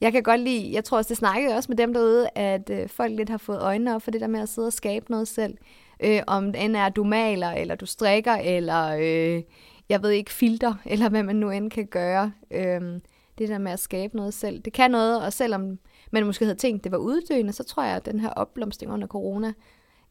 jeg 0.00 0.12
kan 0.12 0.22
godt 0.22 0.40
lide. 0.40 0.72
Jeg 0.72 0.84
tror 0.84 0.96
også, 0.96 1.08
det 1.08 1.16
snakkede 1.16 1.56
også 1.56 1.68
med 1.68 1.76
dem 1.76 1.94
derude, 1.94 2.28
at 2.34 2.70
øh, 2.70 2.88
folk 2.88 3.12
lidt 3.12 3.28
har 3.28 3.38
fået 3.38 3.62
øjnene 3.62 3.94
op 3.94 4.02
for 4.02 4.10
det 4.10 4.20
der 4.20 4.26
med 4.26 4.40
at 4.40 4.48
sidde 4.48 4.66
og 4.66 4.72
skabe 4.72 5.10
noget 5.10 5.28
selv. 5.28 5.54
Øh, 6.00 6.20
om 6.26 6.52
det 6.52 6.64
end 6.64 6.76
er, 6.76 6.88
du 6.88 7.04
maler, 7.04 7.50
eller 7.50 7.74
du 7.74 7.86
strikker, 7.86 8.34
eller... 8.34 8.96
Øh, 9.00 9.42
jeg 9.88 10.02
ved 10.02 10.10
ikke, 10.10 10.30
filter, 10.30 10.74
eller 10.92 11.08
hvad 11.08 11.22
man 11.22 11.36
nu 11.36 11.50
end 11.50 11.70
kan 11.70 11.86
gøre. 11.86 12.32
Øhm, 12.50 13.02
det 13.38 13.48
der 13.48 13.58
med 13.58 13.72
at 13.72 13.80
skabe 13.80 14.16
noget 14.16 14.34
selv. 14.34 14.60
Det 14.60 14.72
kan 14.72 14.90
noget, 14.90 15.24
og 15.24 15.32
selvom 15.32 15.78
man 16.10 16.26
måske 16.26 16.44
havde 16.44 16.58
tænkt, 16.58 16.84
det 16.84 16.92
var 16.92 16.98
uddøende, 16.98 17.52
så 17.52 17.64
tror 17.64 17.84
jeg, 17.84 17.96
at 17.96 18.06
den 18.06 18.20
her 18.20 18.30
opblomstring 18.30 18.92
under 18.92 19.06
corona 19.06 19.52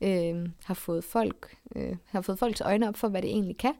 øh, 0.02 0.50
har 0.64 0.74
fået 0.74 1.04
folk 1.04 1.58
øh, 1.76 1.96
har 2.06 2.22
fået 2.22 2.40
folks 2.40 2.62
øjne 2.62 2.88
op 2.88 2.98
for, 2.98 3.08
hvad 3.08 3.22
det 3.22 3.30
egentlig 3.30 3.58
kan. 3.58 3.74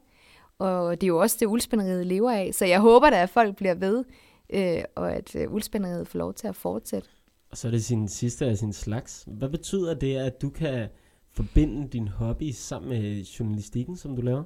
Og 0.58 1.00
det 1.00 1.06
er 1.06 1.08
jo 1.08 1.20
også 1.20 1.36
det, 1.40 1.46
uldspænderiet 1.46 2.06
lever 2.06 2.30
af. 2.30 2.54
Så 2.54 2.64
jeg 2.64 2.80
håber 2.80 3.10
da, 3.10 3.22
at 3.22 3.30
folk 3.30 3.56
bliver 3.56 3.74
ved, 3.74 4.04
øh, 4.50 4.82
og 4.94 5.12
at 5.12 5.36
øh, 5.36 5.52
uldspænderiet 5.52 6.08
får 6.08 6.18
lov 6.18 6.34
til 6.34 6.46
at 6.46 6.56
fortsætte. 6.56 7.08
Og 7.50 7.56
så 7.56 7.68
er 7.68 7.70
det 7.70 7.84
sin 7.84 8.08
sidste 8.08 8.46
af 8.46 8.58
sin 8.58 8.72
slags. 8.72 9.24
Hvad 9.26 9.48
betyder 9.48 9.94
det, 9.94 10.16
at 10.16 10.42
du 10.42 10.50
kan 10.50 10.88
forbinde 11.32 11.88
din 11.88 12.08
hobby 12.08 12.50
sammen 12.50 12.88
med 12.88 13.24
journalistikken, 13.24 13.96
som 13.96 14.16
du 14.16 14.22
laver? 14.22 14.44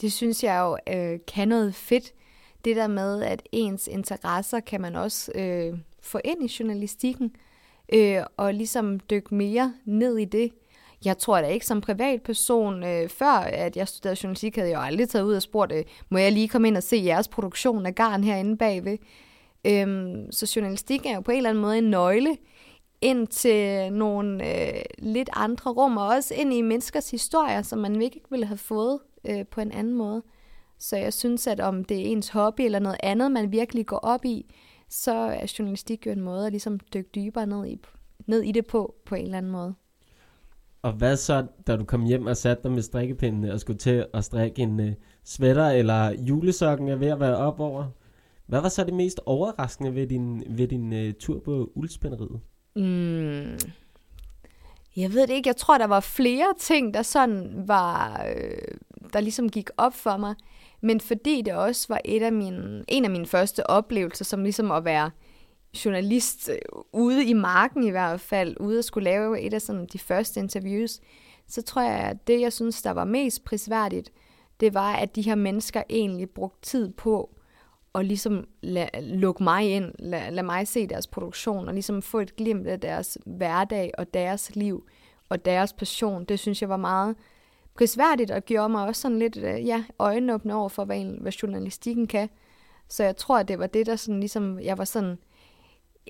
Det 0.00 0.12
synes 0.12 0.44
jeg 0.44 0.60
jo 0.60 0.94
øh, 0.94 1.18
kan 1.26 1.48
noget 1.48 1.74
fedt. 1.74 2.12
Det 2.64 2.76
der 2.76 2.86
med, 2.86 3.22
at 3.22 3.42
ens 3.52 3.86
interesser 3.86 4.60
kan 4.60 4.80
man 4.80 4.96
også 4.96 5.32
øh, 5.34 5.78
få 6.02 6.20
ind 6.24 6.42
i 6.42 6.54
journalistikken, 6.60 7.36
øh, 7.92 8.22
og 8.36 8.54
ligesom 8.54 9.00
dykke 9.00 9.34
mere 9.34 9.74
ned 9.84 10.18
i 10.18 10.24
det. 10.24 10.52
Jeg 11.04 11.18
tror 11.18 11.40
da 11.40 11.46
ikke 11.46 11.66
som 11.66 11.80
privatperson, 11.80 12.84
øh, 12.84 13.08
før 13.08 13.32
at 13.38 13.76
jeg 13.76 13.88
studerede 13.88 14.18
journalistik, 14.22 14.56
havde 14.56 14.68
jeg 14.68 14.76
jo 14.76 14.82
aldrig 14.82 15.08
taget 15.08 15.24
ud 15.24 15.34
og 15.34 15.42
spurgt, 15.42 15.72
øh, 15.72 15.84
må 16.08 16.18
jeg 16.18 16.32
lige 16.32 16.48
komme 16.48 16.68
ind 16.68 16.76
og 16.76 16.82
se 16.82 17.02
jeres 17.04 17.28
produktion 17.28 17.86
af 17.86 17.94
garn 17.94 18.24
herinde 18.24 18.56
bagved. 18.56 18.98
Øhm, 19.64 20.32
så 20.32 20.52
journalistik 20.56 21.06
er 21.06 21.14
jo 21.14 21.20
på 21.20 21.30
en 21.30 21.36
eller 21.36 21.50
anden 21.50 21.62
måde 21.62 21.78
en 21.78 21.90
nøgle 21.90 22.36
ind 23.00 23.26
til 23.26 23.92
nogle 23.92 24.48
øh, 24.48 24.82
lidt 24.98 25.30
andre 25.32 25.70
rum, 25.70 25.96
og 25.96 26.06
også 26.06 26.34
ind 26.34 26.52
i 26.52 26.62
menneskers 26.62 27.10
historier, 27.10 27.62
som 27.62 27.78
man 27.78 28.02
ikke 28.02 28.20
ville 28.30 28.46
have 28.46 28.58
fået 28.58 28.98
øh, 29.28 29.46
på 29.46 29.60
en 29.60 29.72
anden 29.72 29.94
måde. 29.94 30.22
Så 30.78 30.96
jeg 30.96 31.12
synes, 31.12 31.46
at 31.46 31.60
om 31.60 31.84
det 31.84 31.96
er 31.96 32.04
ens 32.04 32.28
hobby 32.28 32.60
eller 32.60 32.78
noget 32.78 32.98
andet, 33.02 33.32
man 33.32 33.52
virkelig 33.52 33.86
går 33.86 33.96
op 33.96 34.24
i, 34.24 34.54
så 34.88 35.12
er 35.12 35.54
journalistik 35.58 36.06
jo 36.06 36.12
en 36.12 36.20
måde 36.20 36.46
at 36.46 36.52
ligesom 36.52 36.80
dykke 36.94 37.10
dybere 37.14 37.46
ned 37.46 37.66
i, 37.66 37.78
ned 38.26 38.42
i 38.42 38.52
det 38.52 38.66
på, 38.66 38.94
på 39.06 39.14
en 39.14 39.24
eller 39.24 39.38
anden 39.38 39.52
måde. 39.52 39.74
Og 40.82 40.92
hvad 40.92 41.16
så, 41.16 41.46
da 41.66 41.76
du 41.76 41.84
kom 41.84 42.04
hjem 42.04 42.26
og 42.26 42.36
satte 42.36 42.62
dig 42.62 42.72
med 42.72 42.82
strikkepindene 42.82 43.52
og 43.52 43.60
skulle 43.60 43.78
til 43.78 44.06
at 44.14 44.24
strikke 44.24 44.62
en 44.62 44.80
uh, 44.80 44.86
sweater, 45.24 45.68
eller 45.68 46.10
julesokken 46.10 46.88
er 46.88 46.96
ved 46.96 47.08
at 47.08 47.20
være 47.20 47.36
op 47.36 47.60
over? 47.60 47.86
Hvad 48.46 48.60
var 48.60 48.68
så 48.68 48.84
det 48.84 48.94
mest 48.94 49.20
overraskende 49.26 49.94
ved 49.94 50.06
din, 50.06 50.42
ved 50.48 50.68
din 50.68 50.92
uh, 50.92 51.12
tur 51.20 51.40
på 51.40 51.72
uldspænderiet? 51.74 52.40
Mm, 52.76 53.58
jeg 54.96 55.12
ved 55.12 55.26
det 55.26 55.34
ikke. 55.34 55.48
Jeg 55.48 55.56
tror, 55.56 55.78
der 55.78 55.86
var 55.86 56.00
flere 56.00 56.54
ting, 56.58 56.94
der 56.94 57.02
sådan 57.02 57.62
var, 57.66 58.24
øh, 58.36 58.78
der 59.12 59.20
ligesom 59.20 59.48
gik 59.48 59.70
op 59.76 59.94
for 59.94 60.16
mig. 60.16 60.34
Men 60.80 61.00
fordi 61.00 61.42
det 61.42 61.54
også 61.54 61.86
var 61.88 62.00
et 62.04 62.22
af 62.22 62.32
mine, 62.32 62.84
en 62.88 63.04
af 63.04 63.10
mine 63.10 63.26
første 63.26 63.70
oplevelser, 63.70 64.24
som 64.24 64.42
ligesom 64.42 64.70
at 64.70 64.84
være 64.84 65.10
journalist 65.84 66.48
øh, 66.48 66.58
ude 66.92 67.24
i 67.24 67.32
marken 67.32 67.84
i 67.84 67.90
hvert 67.90 68.20
fald, 68.20 68.56
ude 68.60 68.78
at 68.78 68.84
skulle 68.84 69.04
lave 69.04 69.40
et 69.40 69.54
af 69.54 69.62
sådan 69.62 69.86
de 69.92 69.98
første 69.98 70.40
interviews, 70.40 71.00
så 71.48 71.62
tror 71.62 71.82
jeg, 71.82 71.98
at 71.98 72.26
det, 72.26 72.40
jeg 72.40 72.52
synes, 72.52 72.82
der 72.82 72.90
var 72.90 73.04
mest 73.04 73.44
prisværdigt, 73.44 74.12
det 74.60 74.74
var, 74.74 74.92
at 74.92 75.16
de 75.16 75.22
her 75.22 75.34
mennesker 75.34 75.82
egentlig 75.90 76.30
brugte 76.30 76.68
tid 76.68 76.92
på 76.92 77.30
og 77.92 78.04
ligesom 78.04 78.46
lade, 78.62 78.88
lukke 79.00 79.42
mig 79.42 79.70
ind, 79.70 79.92
lade, 79.98 80.30
lad 80.30 80.42
mig 80.42 80.68
se 80.68 80.86
deres 80.86 81.06
produktion, 81.06 81.68
og 81.68 81.74
ligesom 81.74 82.02
få 82.02 82.18
et 82.18 82.36
glimt 82.36 82.66
af 82.66 82.80
deres 82.80 83.18
hverdag 83.26 83.90
og 83.98 84.14
deres 84.14 84.56
liv 84.56 84.88
og 85.28 85.44
deres 85.44 85.72
passion. 85.72 86.24
Det 86.24 86.38
synes 86.38 86.60
jeg 86.60 86.68
var 86.68 86.76
meget 86.76 87.16
prisværdigt, 87.74 88.30
og 88.30 88.44
gjorde 88.44 88.68
mig 88.68 88.86
også 88.86 89.02
sådan 89.02 89.18
lidt 89.18 89.36
øh, 89.36 89.66
ja, 89.66 89.84
øjenåbne 89.98 90.54
over 90.54 90.68
for, 90.68 90.84
hvad, 90.84 91.04
hvad 91.20 91.32
journalistikken 91.32 92.06
kan. 92.06 92.28
Så 92.88 93.04
jeg 93.04 93.16
tror, 93.16 93.38
at 93.38 93.48
det 93.48 93.58
var 93.58 93.66
det, 93.66 93.86
der 93.86 93.96
sådan 93.96 94.20
ligesom, 94.20 94.60
jeg 94.60 94.78
var 94.78 94.84
sådan, 94.84 95.18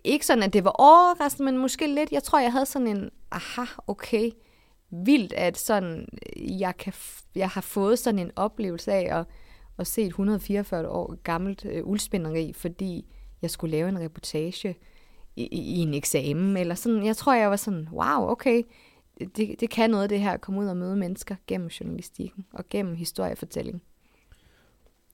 ikke 0.04 0.26
sådan, 0.26 0.42
at 0.42 0.52
det 0.52 0.64
var 0.64 0.70
overraskende, 0.70 1.52
men 1.52 1.60
måske 1.60 1.94
lidt, 1.94 2.12
jeg 2.12 2.22
tror, 2.22 2.38
jeg 2.38 2.52
havde 2.52 2.66
sådan 2.66 2.88
en, 2.88 3.10
aha, 3.30 3.64
okay, 3.86 4.30
vildt, 4.90 5.32
at 5.32 5.58
sådan, 5.58 6.08
jeg, 6.36 6.76
kan, 6.76 6.92
jeg 7.34 7.48
har 7.48 7.60
fået 7.60 7.98
sådan 7.98 8.18
en 8.18 8.30
oplevelse 8.36 8.92
af 8.92 9.18
at, 9.18 9.26
at 9.78 9.86
se 9.86 10.02
et 10.02 10.08
144 10.08 10.88
år 10.88 11.14
gammelt 11.22 11.64
øh, 11.64 11.86
uldspinderi, 11.86 12.52
fordi 12.52 13.06
jeg 13.42 13.50
skulle 13.50 13.70
lave 13.70 13.88
en 13.88 14.00
reportage 14.00 14.76
i, 15.36 15.42
i, 15.42 15.60
i 15.60 15.78
en 15.78 15.94
eksamen, 15.94 16.56
eller 16.56 16.74
sådan, 16.74 17.06
jeg 17.06 17.16
tror, 17.16 17.34
jeg 17.34 17.50
var 17.50 17.56
sådan, 17.56 17.88
wow, 17.92 18.30
okay, 18.30 18.62
det, 19.36 19.60
det 19.60 19.70
kan 19.70 19.90
noget 19.90 20.10
det 20.10 20.20
her, 20.20 20.32
at 20.32 20.40
komme 20.40 20.60
ud 20.60 20.66
og 20.66 20.76
møde 20.76 20.96
mennesker 20.96 21.36
gennem 21.46 21.68
journalistikken 21.68 22.46
og 22.52 22.64
gennem 22.70 22.94
historiefortælling. 22.94 23.82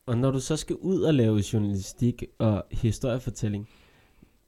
Og 0.06 0.18
når 0.18 0.30
du 0.30 0.40
så 0.40 0.56
skal 0.56 0.76
ud 0.76 1.02
og 1.02 1.14
lave 1.14 1.42
journalistik 1.52 2.24
og 2.38 2.64
historiefortælling, 2.70 3.68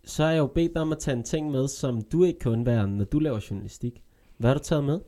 så 0.04 0.24
har 0.24 0.30
jeg 0.30 0.38
jo 0.38 0.46
bedt 0.46 0.72
dig 0.74 0.82
om 0.82 0.92
at 0.92 0.98
tage 0.98 1.16
en 1.16 1.22
ting 1.22 1.50
med, 1.50 1.68
som 1.68 2.02
du 2.02 2.24
ikke 2.24 2.38
kan 2.38 2.52
undvære, 2.52 2.88
når 2.88 3.04
du 3.04 3.18
laver 3.18 3.46
journalistik. 3.50 4.02
Hvad 4.36 4.50
har 4.50 4.54
du 4.54 4.62
taget 4.62 4.84
med? 4.84 5.00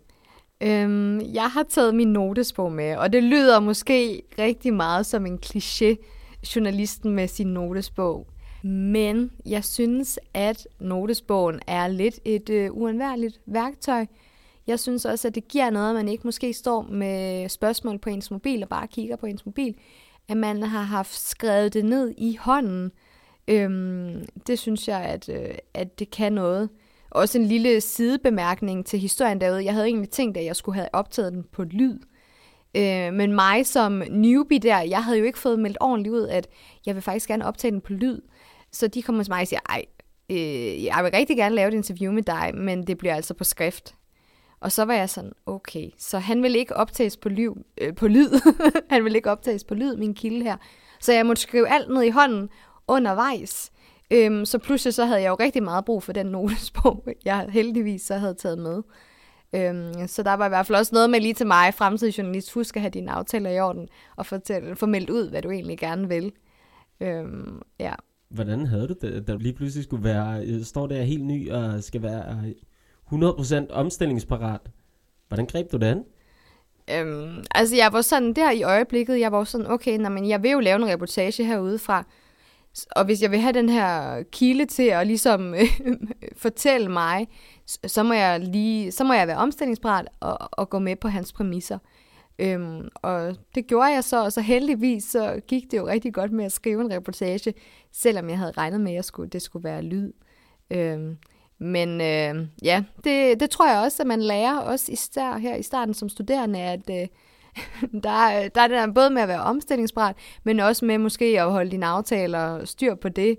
Øhm, 0.63 1.21
jeg 1.21 1.51
har 1.51 1.63
taget 1.63 1.95
min 1.95 2.13
notesbog 2.13 2.73
med, 2.73 2.97
og 2.97 3.13
det 3.13 3.23
lyder 3.23 3.61
måske 3.61 4.23
rigtig 4.39 4.75
meget 4.75 5.07
som 5.07 5.27
en 5.27 5.39
kliché, 5.47 5.97
journalisten 6.57 7.11
med 7.11 7.29
sin 7.29 7.47
notesbog. 7.47 8.27
Men 8.65 9.31
jeg 9.47 9.65
synes, 9.65 10.19
at 10.35 10.69
notesbogen 10.81 11.61
er 11.67 11.89
lidt 11.89 12.21
et 12.25 12.51
øh, 12.51 12.73
uundværligt 12.73 13.41
værktøj. 13.47 14.07
Jeg 14.67 14.81
synes 14.81 15.05
også, 15.05 15.29
at 15.29 15.35
det 15.35 15.49
giver 15.49 15.71
noget, 15.71 15.89
at 15.89 15.95
man 15.95 16.09
ikke 16.09 16.25
måske 16.25 16.53
står 16.53 16.83
med 16.83 17.49
spørgsmål 17.49 17.99
på 17.99 18.11
ens 18.11 18.31
mobil 18.31 18.63
og 18.63 18.69
bare 18.69 18.87
kigger 18.87 19.17
på 19.17 19.27
ens 19.27 19.47
mobil. 19.47 19.75
At 20.29 20.37
man 20.37 20.63
har 20.63 20.83
haft 20.83 21.15
skrevet 21.15 21.75
det 21.75 21.85
ned 21.85 22.15
i 22.19 22.37
hånden. 22.41 22.93
Øhm, 23.49 24.25
det 24.47 24.59
synes 24.59 24.89
jeg, 24.89 25.01
at, 25.01 25.29
øh, 25.29 25.55
at 25.75 25.99
det 25.99 26.11
kan 26.11 26.33
noget. 26.33 26.69
Også 27.15 27.39
en 27.39 27.45
lille 27.45 27.81
sidebemærkning 27.81 28.87
til 28.87 28.99
historien 28.99 29.41
derude. 29.41 29.65
Jeg 29.65 29.73
havde 29.73 29.87
egentlig 29.87 30.11
tænkt, 30.11 30.37
at 30.37 30.45
jeg 30.45 30.57
skulle 30.57 30.77
have 30.77 30.89
optaget 30.93 31.33
den 31.33 31.45
på 31.53 31.65
lyd. 31.65 31.99
Øh, 32.77 33.13
men 33.13 33.33
mig 33.33 33.67
som 33.67 34.03
newbie 34.11 34.59
der, 34.59 34.81
jeg 34.81 35.05
havde 35.05 35.19
jo 35.19 35.25
ikke 35.25 35.39
fået 35.39 35.59
meldt 35.59 35.77
ordentligt 35.81 36.15
ud, 36.15 36.29
at 36.29 36.49
jeg 36.87 36.95
vil 36.95 37.03
faktisk 37.03 37.29
gerne 37.29 37.47
optage 37.47 37.71
den 37.71 37.81
på 37.81 37.93
lyd. 37.93 38.21
Så 38.73 38.89
de 38.89 39.03
kommer 39.03 39.23
til 39.23 39.31
mig 39.31 39.41
og 39.41 39.47
siger, 39.47 39.61
ej, 39.69 39.85
øh, 40.31 40.85
jeg 40.85 41.05
vil 41.05 41.13
rigtig 41.15 41.37
gerne 41.37 41.55
lave 41.55 41.69
et 41.69 41.75
interview 41.75 42.13
med 42.13 42.23
dig, 42.23 42.51
men 42.55 42.87
det 42.87 42.99
bliver 42.99 43.15
altså 43.15 43.35
på 43.35 43.45
skrift. 43.45 43.95
Og 44.61 44.73
så 44.73 44.85
var 44.85 44.95
jeg 44.95 45.11
sådan, 45.11 45.33
okay, 45.47 45.91
så 45.99 46.19
han 46.19 46.43
vil 46.43 46.57
ikke 46.57 46.77
optages 46.77 47.17
på, 47.17 47.29
liv, 47.29 47.59
øh, 47.81 47.95
på 47.95 48.09
lyd. 48.09 48.55
han 48.91 49.05
vil 49.05 49.17
ikke 49.17 49.31
optages 49.31 49.65
på 49.65 49.75
lyd, 49.75 49.97
min 49.97 50.15
kilde 50.15 50.43
her. 50.43 50.57
Så 51.01 51.13
jeg 51.13 51.27
måtte 51.27 51.43
skrive 51.43 51.69
alt 51.69 51.89
ned 51.89 52.03
i 52.03 52.11
hånden 52.11 52.49
undervejs. 52.89 53.72
Øhm, 54.13 54.45
så 54.45 54.59
pludselig 54.59 54.95
så 54.95 55.05
havde 55.05 55.23
jeg 55.23 55.29
jo 55.29 55.37
rigtig 55.41 55.63
meget 55.63 55.85
brug 55.85 56.03
for 56.03 56.13
den 56.13 56.27
notesbog, 56.27 57.05
jeg 57.25 57.47
heldigvis 57.51 58.03
så 58.03 58.15
havde 58.15 58.35
taget 58.35 58.59
med. 58.59 58.83
Øhm, 59.55 60.09
så 60.09 60.23
der 60.23 60.35
var 60.35 60.47
i 60.47 60.49
hvert 60.49 60.67
fald 60.67 60.79
også 60.79 60.95
noget 60.95 61.11
med 61.11 61.21
lige 61.21 61.35
til 61.35 61.47
mig, 61.47 61.75
fremtidig 61.75 62.19
journalist, 62.19 62.53
husk 62.53 62.77
at 62.77 62.83
have 62.83 62.91
dine 62.91 63.11
aftaler 63.11 63.51
i 63.51 63.61
orden, 63.61 63.89
og 64.17 64.27
fortælle, 64.27 64.77
få 64.77 64.87
meldt 64.87 65.11
ud, 65.11 65.31
hvad 65.31 65.43
du 65.43 65.51
egentlig 65.51 65.79
gerne 65.79 66.09
vil. 66.09 66.33
Øhm, 67.01 67.63
ja. 67.81 67.93
Hvordan 68.29 68.67
havde 68.67 68.89
du 68.89 68.95
det, 69.01 69.27
da 69.27 69.33
du 69.33 69.39
lige 69.39 69.55
pludselig 69.55 69.85
skulle 69.85 70.05
være, 70.05 70.47
øh, 70.47 70.65
står 70.65 70.87
der 70.87 71.03
helt 71.03 71.25
ny 71.25 71.51
og 71.51 71.83
skal 71.83 72.03
være 72.03 72.53
100% 73.07 73.73
omstillingsparat? 73.73 74.61
Hvordan 75.29 75.47
greb 75.47 75.73
du 75.73 75.77
det 75.77 75.87
an? 75.87 76.05
Øhm, 76.91 77.45
altså, 77.51 77.77
jeg 77.77 77.93
var 77.93 78.01
sådan 78.01 78.33
der 78.33 78.51
i 78.51 78.63
øjeblikket, 78.63 79.21
jeg 79.21 79.33
var 79.33 79.45
sådan, 79.45 79.67
okay, 79.67 79.99
nej, 79.99 80.11
men 80.11 80.29
jeg 80.29 80.43
vil 80.43 80.51
jo 80.51 80.61
lave 80.61 80.77
en 80.77 80.89
reportage 80.89 81.45
herude 81.45 81.79
fra, 81.79 82.05
og 82.97 83.05
hvis 83.05 83.23
jeg 83.23 83.31
vil 83.31 83.41
have 83.41 83.53
den 83.53 83.69
her 83.69 84.23
kilde 84.23 84.67
til 84.67 84.83
at 84.83 85.07
ligesom 85.07 85.55
øh, 85.55 85.67
fortælle 86.37 86.89
mig, 86.89 87.29
så 87.67 88.03
må 88.03 88.13
jeg 88.13 88.41
lige, 88.41 88.93
så 88.93 89.05
må 89.05 89.13
jeg 89.13 89.27
være 89.27 89.37
omstillingsparat 89.37 90.09
og, 90.21 90.39
og 90.53 90.71
gå 90.71 90.79
med 90.79 90.97
på 90.97 91.09
hans 91.09 91.33
præmisser. 91.33 91.79
Øhm, 92.39 92.89
og 92.95 93.37
det 93.55 93.67
gjorde 93.67 93.93
jeg 93.93 94.05
så, 94.05 94.25
og 94.25 94.33
så 94.33 94.41
heldigvis 94.41 95.05
så 95.05 95.41
gik 95.47 95.71
det 95.71 95.77
jo 95.77 95.87
rigtig 95.87 96.15
godt 96.15 96.33
med 96.33 96.45
at 96.45 96.53
skrive 96.53 96.81
en 96.81 96.93
reportage, 96.93 97.55
selvom 97.93 98.29
jeg 98.29 98.39
havde 98.39 98.53
regnet 98.53 98.81
med, 98.81 98.93
at 98.93 98.97
jeg 98.97 99.05
skulle, 99.05 99.31
det 99.31 99.43
skulle 99.43 99.65
være 99.65 99.83
lyd. 99.83 100.13
Øhm, 100.71 101.17
men 101.59 102.01
øh, 102.01 102.47
ja, 102.63 102.85
det, 103.05 103.41
det 103.41 103.51
tror 103.51 103.69
jeg 103.69 103.81
også, 103.81 104.03
at 104.03 104.07
man 104.07 104.23
lærer 104.23 104.59
også 104.59 104.93
især 104.93 105.39
her 105.39 105.57
i 105.57 105.63
starten 105.63 105.95
som 105.95 106.09
studerende, 106.09 106.61
at 106.61 106.91
øh, 106.91 107.09
der, 108.05 108.49
der 108.55 108.61
er 108.61 108.87
det 108.87 108.95
både 108.95 109.11
med 109.11 109.23
at 109.23 109.29
være 109.29 109.43
omstillingsparat, 109.43 110.17
men 110.45 110.61
også 110.61 110.85
med 110.85 110.99
måske 110.99 111.41
at 111.41 111.51
holde 111.51 111.71
dine 111.71 111.87
aftaler 111.87 112.65
styr 112.65 112.95
på 112.95 113.09
det, 113.09 113.39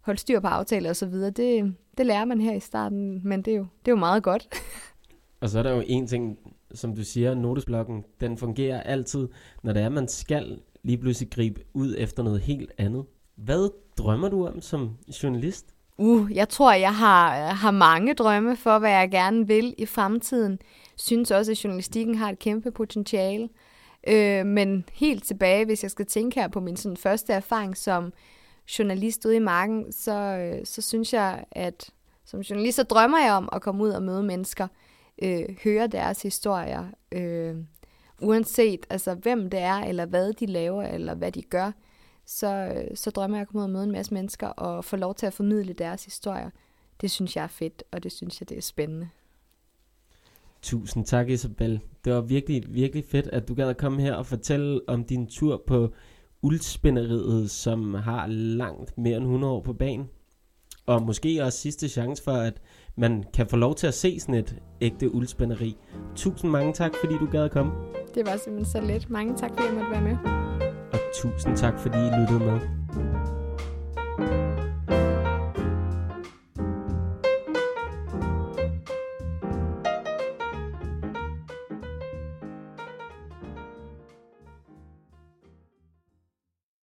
holde 0.00 0.20
styr 0.20 0.40
på 0.40 0.46
aftaler 0.46 0.90
osv. 0.90 1.12
Det, 1.12 1.74
det 1.98 2.06
lærer 2.06 2.24
man 2.24 2.40
her 2.40 2.54
i 2.54 2.60
starten, 2.60 3.20
men 3.28 3.42
det 3.42 3.52
er 3.52 3.56
jo, 3.56 3.66
det 3.80 3.88
er 3.88 3.92
jo 3.92 3.96
meget 3.96 4.22
godt. 4.22 4.48
og 5.40 5.48
så 5.48 5.58
er 5.58 5.62
der 5.62 5.74
jo 5.74 5.82
en 5.86 6.06
ting, 6.06 6.38
som 6.74 6.96
du 6.96 7.04
siger, 7.04 7.34
notesblokken, 7.34 8.04
den 8.20 8.38
fungerer 8.38 8.80
altid, 8.80 9.28
når 9.62 9.72
det 9.72 9.82
er, 9.82 9.88
man 9.88 10.08
skal 10.08 10.60
lige 10.82 10.98
pludselig 10.98 11.30
gribe 11.30 11.60
ud 11.74 11.94
efter 11.98 12.22
noget 12.22 12.40
helt 12.40 12.72
andet. 12.78 13.04
Hvad 13.36 13.70
drømmer 13.98 14.28
du 14.28 14.46
om 14.46 14.60
som 14.60 14.96
journalist? 15.22 15.66
Uh, 15.98 16.32
jeg 16.34 16.48
tror, 16.48 16.72
jeg 16.72 16.94
har, 16.94 17.36
har 17.36 17.70
mange 17.70 18.14
drømme 18.14 18.56
for, 18.56 18.78
hvad 18.78 18.90
jeg 18.90 19.10
gerne 19.10 19.46
vil 19.46 19.74
i 19.78 19.86
fremtiden. 19.86 20.58
Synes 20.96 21.30
også, 21.30 21.52
at 21.52 21.64
journalistikken 21.64 22.14
har 22.14 22.30
et 22.30 22.38
kæmpe 22.38 22.70
potentiale. 22.70 23.48
Øh, 24.08 24.46
men 24.46 24.84
helt 24.92 25.24
tilbage, 25.24 25.64
hvis 25.64 25.82
jeg 25.82 25.90
skal 25.90 26.06
tænke 26.06 26.40
her 26.40 26.48
på 26.48 26.60
min 26.60 26.76
sådan, 26.76 26.96
første 26.96 27.32
erfaring 27.32 27.76
som 27.76 28.12
journalist 28.78 29.24
ude 29.24 29.36
i 29.36 29.38
marken, 29.38 29.92
så, 29.92 30.12
øh, 30.12 30.66
så 30.66 30.82
synes 30.82 31.12
jeg, 31.12 31.44
at 31.50 31.90
som 32.24 32.40
journalist, 32.40 32.76
så 32.76 32.82
drømmer 32.82 33.18
jeg 33.18 33.32
om 33.32 33.48
at 33.52 33.62
komme 33.62 33.84
ud 33.84 33.90
og 33.90 34.02
møde 34.02 34.22
mennesker, 34.22 34.68
øh, 35.22 35.44
høre 35.64 35.86
deres 35.86 36.22
historier, 36.22 36.84
øh, 37.12 37.56
uanset 38.22 38.86
altså, 38.90 39.14
hvem 39.14 39.50
det 39.50 39.60
er, 39.60 39.76
eller 39.76 40.06
hvad 40.06 40.32
de 40.32 40.46
laver, 40.46 40.82
eller 40.82 41.14
hvad 41.14 41.32
de 41.32 41.42
gør 41.42 41.72
så, 42.26 42.46
øh, 42.46 42.96
så 42.96 43.10
drømmer 43.10 43.36
jeg 43.36 43.42
at 43.42 43.48
komme 43.48 43.60
ud 43.60 43.64
og 43.64 43.70
møde 43.70 43.84
en 43.84 43.92
masse 43.92 44.14
mennesker 44.14 44.46
og 44.46 44.84
få 44.84 44.96
lov 44.96 45.14
til 45.14 45.26
at 45.26 45.34
formidle 45.34 45.72
deres 45.72 46.04
historier. 46.04 46.50
Det 47.00 47.10
synes 47.10 47.36
jeg 47.36 47.42
er 47.42 47.48
fedt, 47.48 47.82
og 47.92 48.02
det 48.02 48.12
synes 48.12 48.40
jeg, 48.40 48.48
det 48.48 48.58
er 48.58 48.62
spændende. 48.62 49.08
Tusind 50.66 51.04
tak, 51.04 51.28
Isabel. 51.28 51.80
Det 52.04 52.12
var 52.12 52.20
virkelig, 52.20 52.62
virkelig 52.68 53.04
fedt, 53.04 53.26
at 53.26 53.48
du 53.48 53.54
gad 53.54 53.68
at 53.68 53.76
komme 53.76 54.02
her 54.02 54.14
og 54.14 54.26
fortælle 54.26 54.80
om 54.88 55.04
din 55.04 55.26
tur 55.26 55.62
på 55.66 55.92
uldspænderiet, 56.42 57.50
som 57.50 57.94
har 57.94 58.26
langt 58.26 58.98
mere 58.98 59.16
end 59.16 59.24
100 59.24 59.52
år 59.52 59.62
på 59.62 59.72
banen. 59.72 60.06
Og 60.86 61.02
måske 61.02 61.44
også 61.44 61.58
sidste 61.58 61.88
chance 61.88 62.22
for, 62.22 62.32
at 62.32 62.60
man 62.96 63.24
kan 63.34 63.46
få 63.46 63.56
lov 63.56 63.74
til 63.74 63.86
at 63.86 63.94
se 63.94 64.20
sådan 64.20 64.34
et 64.34 64.56
ægte 64.80 65.14
uldspænderi. 65.14 65.76
Tusind 66.16 66.50
mange 66.50 66.72
tak, 66.72 66.92
fordi 67.00 67.14
du 67.14 67.26
gad 67.26 67.44
at 67.44 67.50
komme. 67.50 67.72
Det 68.14 68.26
var 68.26 68.36
simpelthen 68.44 68.72
så 68.72 68.80
let. 68.80 69.10
Mange 69.10 69.36
tak, 69.36 69.50
fordi 69.50 69.66
jeg 69.66 69.74
måtte 69.74 69.90
være 69.90 70.02
med 70.02 70.16
tusind 71.22 71.56
tak, 71.56 71.78
fordi 71.78 71.98
I 71.98 72.10
lyttede 72.20 72.38
med. 72.38 72.85